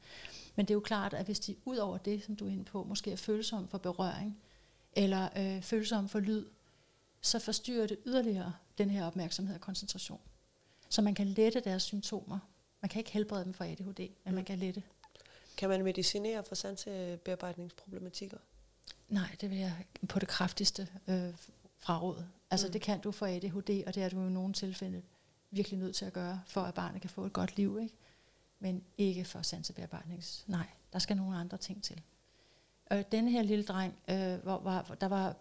[0.57, 2.65] Men det er jo klart, at hvis de ud over det, som du er inde
[2.65, 4.39] på, måske er følsomme for berøring,
[4.93, 6.47] eller øh, følsomme for lyd,
[7.21, 10.21] så forstyrrer det yderligere den her opmærksomhed og koncentration.
[10.89, 12.39] Så man kan lette deres symptomer.
[12.83, 14.35] Man kan ikke helbrede dem for ADHD, men Mm.
[14.35, 14.83] man kan lette.
[15.57, 18.39] Kan man medicinere for sansebearbejdningsproblematikker?
[19.09, 19.73] Nej, det vil jeg
[20.09, 21.35] på det kraftigste øh,
[21.79, 22.29] fraråde.
[22.51, 22.73] Altså Mm.
[22.73, 25.03] det kan du for ADHD, og det er du jo i nogle tilfælde
[25.51, 27.95] virkelig nødt til at gøre, for at barnet kan få et godt liv, ikke?
[28.59, 30.45] Men ikke for sansebearbejdnings.
[30.49, 32.03] Nej, der skal nogle andre ting til.
[32.93, 35.37] Øh, denne her lille dreng, øh, hvor, var, der var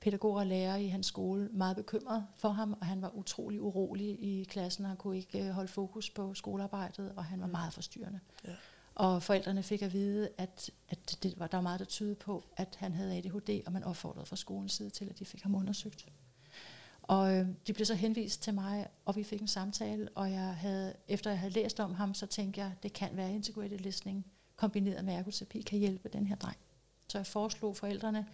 [0.00, 4.08] pædagoger og lærere i hans skole meget bekymret for ham, og han var utrolig urolig
[4.22, 7.52] i klassen, og han kunne ikke øh, holde fokus på skolearbejdet, og han var Mm.
[7.52, 8.20] meget forstyrrende.
[8.44, 8.52] Ja.
[8.94, 12.44] Og forældrene fik at vide, at, at det var, der var meget, der tydede på,
[12.56, 15.54] at han havde ADHD, og man opfordrede fra skolens side til, at de fik ham
[15.54, 16.06] undersøgt.
[17.02, 20.56] Og øh, de blev så henvist til mig, og vi fik en samtale, og jeg
[20.56, 24.26] havde, efter jeg havde læst om ham, så tænkte jeg, det kan være integrated listening,
[24.56, 26.56] kombineret med ergoterapi, kan hjælpe den her dreng.
[27.08, 28.26] Så jeg foreslog forældrene,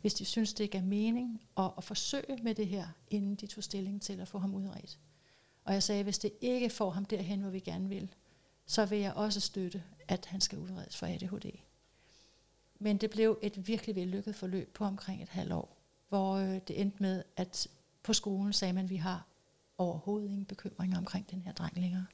[0.00, 3.64] hvis de synes, det gav mening, at, at forsøge med det her, inden de tog
[3.64, 4.98] stilling til at få ham udredt.
[5.64, 8.14] Og jeg sagde, hvis det ikke får ham derhen, hvor vi gerne vil,
[8.66, 11.58] så vil jeg også støtte, at han skal udredes for ADHD.
[12.78, 15.76] Men det blev et virkelig vellykket forløb på omkring et halvt år,
[16.08, 17.68] hvor øh, det endte med, at
[18.02, 19.26] på skolen sagde man, at vi har
[19.78, 22.06] overhovedet ingen bekymringer omkring den her dreng længere.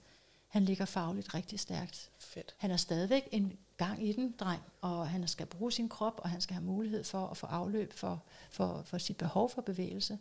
[0.48, 2.10] Han ligger fagligt rigtig stærkt.
[2.18, 2.54] Fedt.
[2.58, 6.30] Han er stadigvæk en gang i den dreng, og han skal bruge sin krop, og
[6.30, 10.18] han skal have mulighed for at få afløb for, for, for sit behov for bevægelse.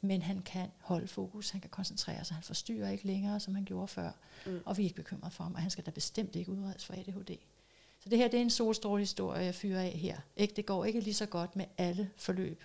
[0.00, 3.64] Men han kan holde fokus, han kan koncentrere sig, han forstyrrer ikke længere, som han
[3.64, 4.10] gjorde før.
[4.46, 4.60] Mm.
[4.64, 6.94] Og vi er ikke bekymret for ham, og han skal da bestemt ikke udredes for
[6.94, 7.36] ADHD.
[8.00, 10.18] Så det her det er en solstrålehistorie, jeg fyrer af her.
[10.36, 10.54] Ikke?
[10.56, 12.62] Det går ikke lige så godt med alle forløb.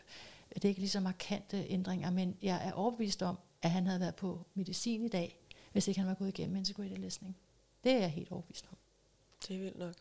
[0.54, 4.00] Det er ikke lige så markante ændringer, men jeg er overbevist om, at han havde
[4.00, 5.40] været på medicin i dag,
[5.72, 7.38] hvis ikke han var gået igennem integrated listening.
[7.84, 8.78] Det er jeg helt overbevist om.
[9.48, 9.96] Det er vildt nok.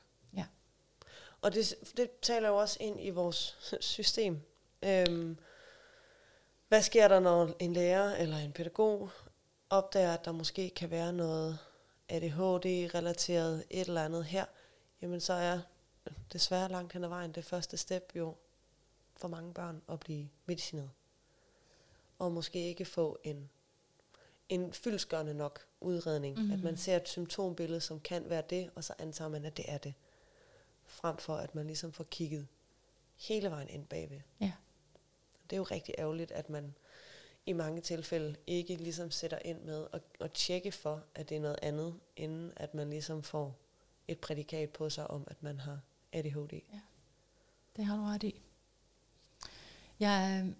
[1.43, 4.41] Og det, det taler jo også ind i vores system.
[4.83, 5.39] Øhm,
[6.69, 9.11] hvad sker der, når en lærer eller en pædagog
[9.71, 11.59] opdager, at der måske kan være noget
[12.09, 14.45] ADHD-relateret et eller andet her?
[15.03, 15.61] Jamen så er
[16.33, 18.35] desværre langt hen ad vejen det første step jo
[19.17, 20.91] for mange børn at blive medicineret.
[22.19, 23.51] Og måske ikke få en,
[24.49, 26.39] en fyldskørende nok udredning.
[26.39, 26.53] Mm.
[26.53, 29.65] At man ser et symptombillede, som kan være det, og så antager man, at det
[29.69, 29.95] er det.
[30.89, 32.49] Frem for, at man ligesom får kigget
[33.17, 34.21] hele vejen ind bagved.
[34.41, 34.53] Ja.
[35.51, 36.75] Det er jo rigtig ærgerligt, at man
[37.47, 41.41] i mange tilfælde ikke ligesom sætter ind med at, at tjekke for, at det er
[41.41, 43.57] noget andet, inden at man ligesom får
[44.09, 45.81] et prædikat på sig om, at man har
[46.13, 46.61] ADHD.
[47.77, 48.43] Det har du ret i.
[50.01, 50.55] Jeg øh,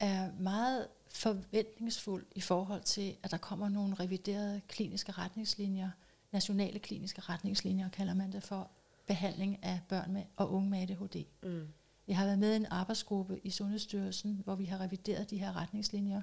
[0.00, 5.90] er meget forventningsfuld i forhold til, at der kommer nogle reviderede kliniske retningslinjer,
[6.32, 8.70] nationale kliniske retningslinjer, kalder man det for,
[9.06, 11.24] behandling af børn med, og unge med ADHD.
[11.42, 11.68] Mm.
[12.08, 15.56] Jeg har været med i en arbejdsgruppe i Sundhedsstyrelsen, hvor vi har revideret de her
[15.56, 16.22] retningslinjer,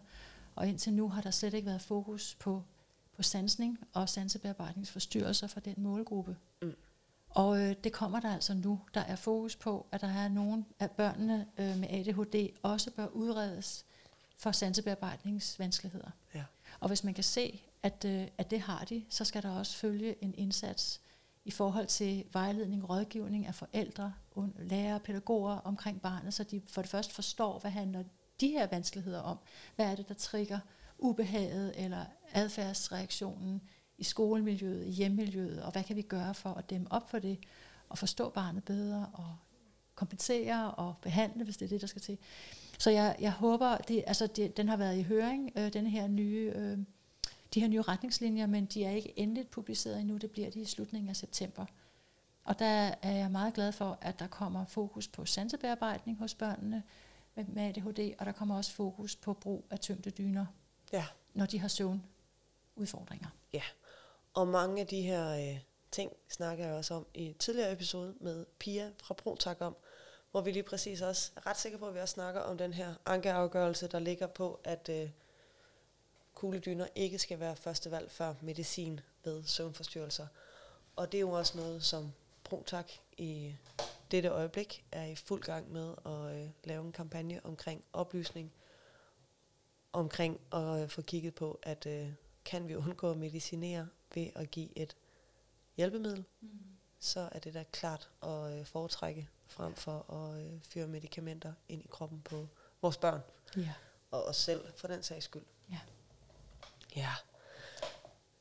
[0.55, 2.63] og indtil nu har der slet ikke været fokus på,
[3.15, 6.37] på sansning og sansebearbejdningsforstyrrelser for den målgruppe.
[6.61, 6.75] Mm.
[7.29, 8.79] Og øh, det kommer der altså nu.
[8.93, 13.07] Der er fokus på, at der er nogle af børnene øh, med ADHD også bør
[13.07, 13.85] udredes
[14.37, 16.11] for sansebearbejdningsvanskeligheder.
[16.35, 16.43] Ja.
[16.79, 19.77] Og hvis man kan se, at, øh, at det har de, så skal der også
[19.77, 21.01] følge en indsats
[21.45, 24.13] i forhold til vejledning, rådgivning af forældre,
[24.59, 28.03] lærere og pædagoger omkring barnet, så de for det første forstår, hvad handler
[28.41, 29.37] de her vanskeligheder om.
[29.75, 30.59] Hvad er det, der trigger
[30.97, 33.61] ubehaget eller adfærdsreaktionen
[33.97, 37.39] i skolemiljøet, i hjemmemiljøet, og hvad kan vi gøre for at dæmme op for det,
[37.89, 39.35] og forstå barnet bedre, og
[39.95, 42.17] kompensere og behandle, hvis det er det, der skal til.
[42.79, 46.07] Så jeg, jeg håber, det, altså det, den har været i høring, øh, den her
[46.07, 46.77] nye, øh,
[47.53, 50.65] de her nye retningslinjer, men de er ikke endeligt publiceret endnu, det bliver de i
[50.65, 51.65] slutningen af september.
[52.43, 56.83] Og der er jeg meget glad for, at der kommer fokus på sansebearbejdning hos børnene
[57.35, 60.45] med, ADHD, og der kommer også fokus på brug af tyngdedyner,
[60.93, 61.05] Ja.
[61.33, 63.27] når de har søvnudfordringer.
[64.33, 65.59] Og mange af de her øh,
[65.91, 69.75] ting snakker jeg også om i tidligere episode med Pia fra ProTak om,
[70.31, 72.73] hvor vi lige præcis også er ret sikre på, at vi også snakker om den
[72.73, 75.09] her ankeafgørelse, der ligger på, at øh,
[76.41, 80.27] kugledyner ikke skal være første valg før medicin ved søvnforstyrrelser.
[80.95, 82.11] Og det er jo også noget, som
[82.43, 83.55] ProTak i
[84.11, 88.51] dette øjeblik er i fuld gang med at øh, lave en kampagne omkring oplysning,
[89.93, 92.13] omkring at øh, få kigget på, at øh,
[92.45, 94.95] kan vi undgå at medicinere ved at give et
[95.77, 96.49] hjælpemiddel, Mm.
[96.99, 101.83] så er det da klart at øh, foretrække frem for at øh, føre medicamenter ind
[101.83, 102.47] i kroppen på
[102.81, 103.21] vores børn
[103.57, 103.73] Ja.
[104.11, 105.45] og os selv for den sags skyld.
[105.71, 105.79] Ja.
[106.95, 107.09] Ja.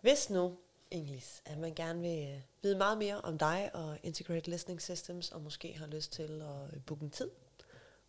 [0.01, 0.59] Hvis nu,
[0.91, 5.31] Inglis, at man gerne vil øh, vide meget mere om dig og Integrated Listening Systems,
[5.31, 7.31] og måske har lyst til at øh, booke en tid,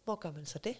[0.04, 0.78] hvor gør man så det?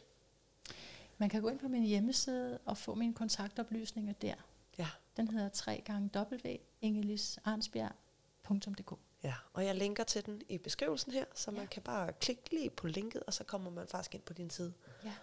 [1.18, 4.36] Man kan gå ind på min hjemmeside og få mine kontaktoplysninger der.
[4.78, 4.88] Ja.
[5.18, 8.94] Den hedder 3 gange www.ingelisarnsbjerg.dk
[9.24, 11.58] Ja, og jeg linker til den i beskrivelsen her, så Ja.
[11.58, 14.50] man kan bare klikke lige på linket, og så kommer man faktisk ind på din
[14.50, 14.74] side.
[15.04, 15.14] Ja.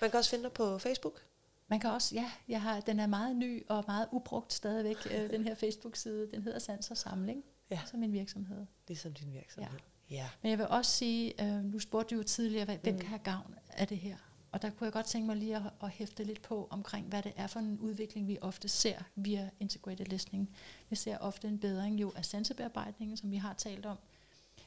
[0.00, 1.22] Man kan også finde dig på Facebook.
[1.68, 5.30] Man kan også, ja, jeg har, den er meget ny og meget ubrugt stadigvæk, øh,
[5.30, 6.30] den her Facebook-side.
[6.30, 7.80] Den hedder Sans og Samling, Ja.
[7.90, 8.66] som min virksomhed.
[8.88, 9.78] Ligesom din virksomhed.
[10.10, 10.14] Ja.
[10.16, 10.28] ja.
[10.42, 13.00] Men jeg vil også sige, øh, nu spurgte du jo tidligere, hvad, hvem Mm.
[13.00, 14.16] kan have gavn af det her?
[14.52, 17.22] Og der kunne jeg godt tænke mig lige at, at hæfte lidt på omkring, hvad
[17.22, 20.56] det er for en udvikling, vi ofte ser via integrated listening.
[20.90, 23.98] Vi ser ofte en bedring jo af sansebearbejdningen, som vi har talt om,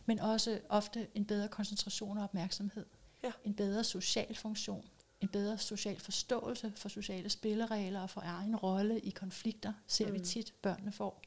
[0.06, 2.86] men også ofte en bedre koncentration og opmærksomhed.
[3.24, 3.32] Ja.
[3.44, 4.86] En bedre social funktion.
[5.22, 10.14] En bedre social forståelse for sociale spilleregler og for egen rolle i konflikter, ser mm.
[10.14, 11.22] vi tit, børnene får.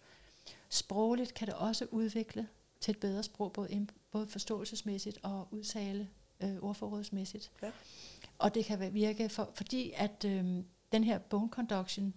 [0.68, 2.48] Sprogligt kan det også udvikle
[2.80, 6.08] til et bedre sprog, både, både forståelsesmæssigt og udtale
[6.40, 7.50] øh, ordforrådsmæssigt.
[7.62, 7.70] Ja.
[8.38, 12.14] Og det kan virke, for, fordi at øh, den her bone conduction,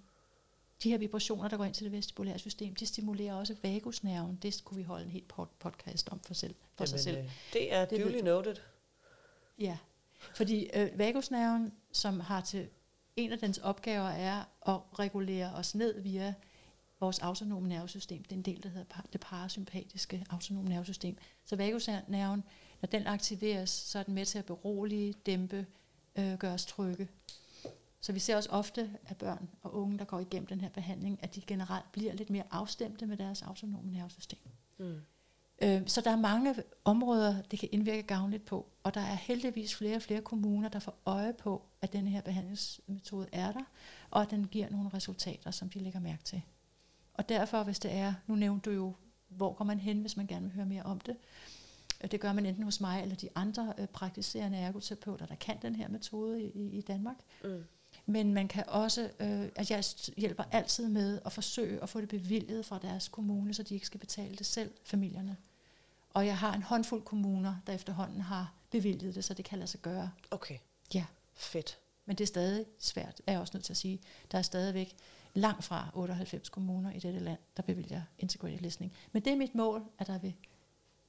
[0.83, 4.39] de her vibrationer, der går ind til det vestibulære system, de stimulerer også vagusnerven.
[4.41, 7.17] Det kunne vi holde en helt pod- podcast om for, selv, for sig selv.
[7.17, 8.25] øh, det er duly du.
[8.25, 8.55] noted.
[9.59, 9.77] Ja,
[10.35, 12.67] fordi øh, vagusnerven, som har til
[13.15, 16.33] en af dens opgaver er at regulere os ned via
[16.99, 18.23] vores autonome nervesystem.
[18.23, 21.17] Det er en del, der hedder det parasympatiske autonome nervesystem.
[21.45, 22.43] Så vagusnerven,
[22.81, 25.65] når den aktiveres, så er den med til at berolige, dæmpe,
[26.15, 27.07] øh, gøre os trygge.
[28.01, 31.19] Så vi ser også ofte af børn og unge, der går igennem den her behandling,
[31.23, 34.39] at de generelt bliver lidt mere afstemte med deres autonome nervesystem.
[34.77, 35.01] Mm.
[35.63, 36.55] Øh, Så der er mange
[36.85, 40.79] områder, det kan indvirke gavnligt på, og der er heldigvis flere og flere kommuner, der
[40.79, 43.63] får øje på, at denne her behandlingsmetode er der,
[44.09, 46.41] og at den giver nogle resultater, som de lægger mærke til.
[47.13, 48.93] Og derfor, hvis det er, nu nævnte du jo,
[49.29, 51.15] hvor går man hen, hvis man gerne vil høre mere om det.
[52.03, 55.57] Øh, Det gør man enten hos mig eller de andre øh, praktiserende ergoterapeuter, der kan
[55.61, 57.15] den her metode i, i Danmark.
[57.43, 57.63] Mm.
[58.05, 59.83] Men man kan også, øh, at jeg
[60.17, 63.85] hjælper altid med at forsøge at få det bevilget fra deres kommune, så de ikke
[63.85, 65.37] skal betale det selv, familierne.
[66.13, 69.67] Og jeg har en håndfuld kommuner, der efterhånden har bevilget det, så det kan lade
[69.67, 70.11] sig gøre.
[70.31, 70.57] Okay,
[70.93, 71.05] Ja.
[71.33, 71.79] fedt.
[72.05, 73.99] Men det er stadig svært, er jeg også nødt til at sige.
[74.31, 74.95] Der er stadigvæk
[75.33, 78.93] langt fra 98 kommuner i dette land, der bevilger integrated listening.
[79.11, 80.33] Men det er mit mål, at, der vil,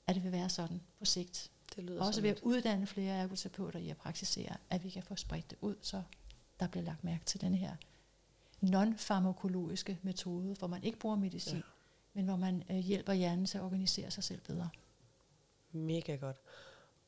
[0.06, 1.50] at det vil være sådan på sigt.
[1.76, 5.16] Det lyder Også ved at uddanne flere ergoterapeuter i at praktisere, at vi kan få
[5.16, 6.02] spredt det ud, så
[6.60, 7.76] der bliver lagt mærke til den her
[8.60, 11.62] non-farmakologiske metode, hvor man ikke bruger medicin, ja.
[12.14, 14.68] men hvor man øh, hjælper hjernen til at organisere sig selv bedre.
[15.74, 16.36] Mega godt.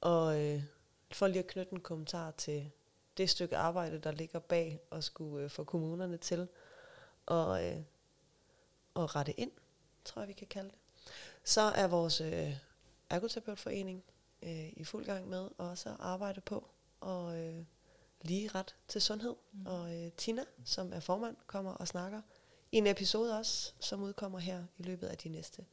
[0.00, 0.62] Og øh,
[1.12, 2.70] for lige at knytte en kommentar til
[3.16, 6.48] det stykke arbejde, der ligger bag at skulle øh, få kommunerne til
[7.28, 7.82] at, øh,
[8.96, 9.50] at rette ind,
[10.04, 10.78] tror jeg, vi kan kalde det.
[11.44, 12.56] Så er vores øh,
[13.10, 14.04] ergoterapeutforening
[14.42, 17.64] øh, i fuld gang med også at arbejde på og øh,
[18.22, 19.34] lige ret til sundhed.
[19.52, 19.66] Mm.
[19.66, 22.20] Og øh, Tina, som er formand, kommer og snakker
[22.72, 25.64] i en episode også, som udkommer her i løbet af de næste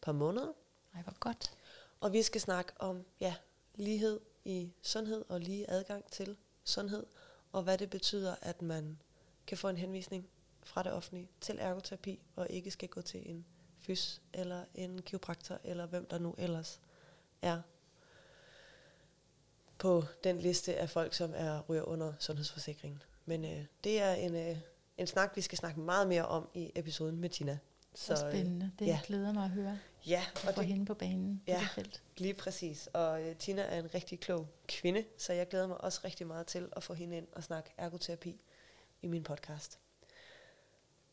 [0.00, 0.52] par måneder.
[0.94, 1.52] Ej, hvor godt.
[2.00, 3.34] Og vi skal snakke om ja,
[3.74, 7.06] lighed i sundhed og lige adgang til sundhed,
[7.52, 8.98] og hvad det betyder, at man
[9.46, 10.28] kan få en henvisning
[10.62, 13.46] fra det offentlige til ergoterapi, og ikke skal gå til en
[13.78, 16.80] fys eller en kiropraktor, eller hvem der nu ellers
[17.42, 17.60] er
[19.78, 23.02] på den liste af folk, som er ryger under sundhedsforsikringen.
[23.24, 24.58] Men øh, det er en, øh,
[24.98, 27.58] en snak, vi skal snakke meget mere om i episoden med Tina.
[27.94, 28.72] Så, så spændende.
[28.78, 29.00] Det ja.
[29.04, 29.78] glæder mig at høre.
[30.06, 30.24] Ja.
[30.48, 32.02] Og få hende på banen ja, på det felt.
[32.16, 32.88] lige præcis.
[32.92, 36.46] Og uh, Tina er en rigtig klog kvinde, så jeg glæder mig også rigtig meget
[36.46, 38.40] til at få hende ind og snakke ergoterapi
[39.02, 39.78] i min podcast.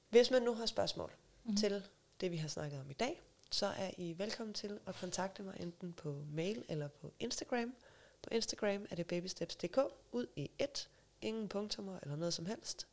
[0.09, 1.11] Hvis man nu har spørgsmål
[1.43, 1.55] mm.
[1.55, 1.83] til
[2.21, 3.21] det, vi har snakket om i dag,
[3.51, 7.75] så er I velkommen til at kontakte mig enten på mail eller på Instagram.
[8.21, 9.77] På Instagram er det babysteps.dk
[10.11, 10.89] ud i et,
[11.21, 12.87] ingen punktummer eller noget som helst.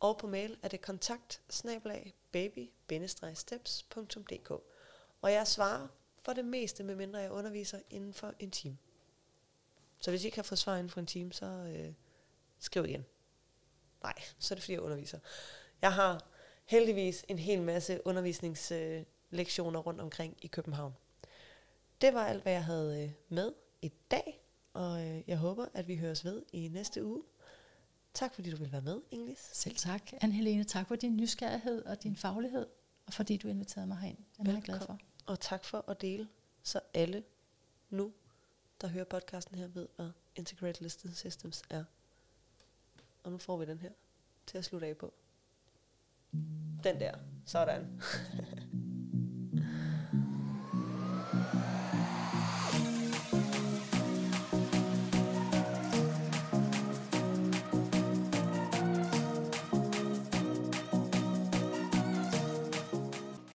[0.00, 1.42] Og på mail er det kontakt
[2.32, 4.50] baby-steps.dk.
[5.22, 5.88] Og jeg svarer
[6.22, 8.78] for det meste, medmindre jeg underviser inden for en time.
[10.00, 11.92] Så hvis I ikke har fået svar inden for en time, så øh,
[12.58, 13.04] skriv igen.
[14.02, 15.18] Nej, så er det fordi jeg underviser.
[15.82, 16.26] Jeg har
[16.64, 20.96] heldigvis en hel masse undervisningslektioner øh, rundt omkring i København.
[22.00, 24.42] Det var alt, hvad jeg havde øh, med i dag,
[24.72, 27.22] og øh, jeg håber, at vi høres ved i næste uge.
[28.14, 29.38] Tak fordi du vil være med, Inglis.
[29.52, 30.12] Selv tak.
[30.12, 32.66] Anne-Helene, tak for din nysgerrighed og din faglighed,
[33.06, 34.18] og fordi du inviterede mig herind.
[34.38, 34.98] Jeg er meget glad for.
[35.26, 36.28] Og tak for at dele,
[36.62, 37.22] så alle
[37.90, 38.12] nu,
[38.80, 41.84] der hører podcasten her, ved, hvad Integrated Listed Systems er.
[43.24, 43.90] Og nu får vi den her
[44.46, 45.14] til at slutte af på.
[46.84, 47.14] Den der.
[47.46, 48.02] Sådan.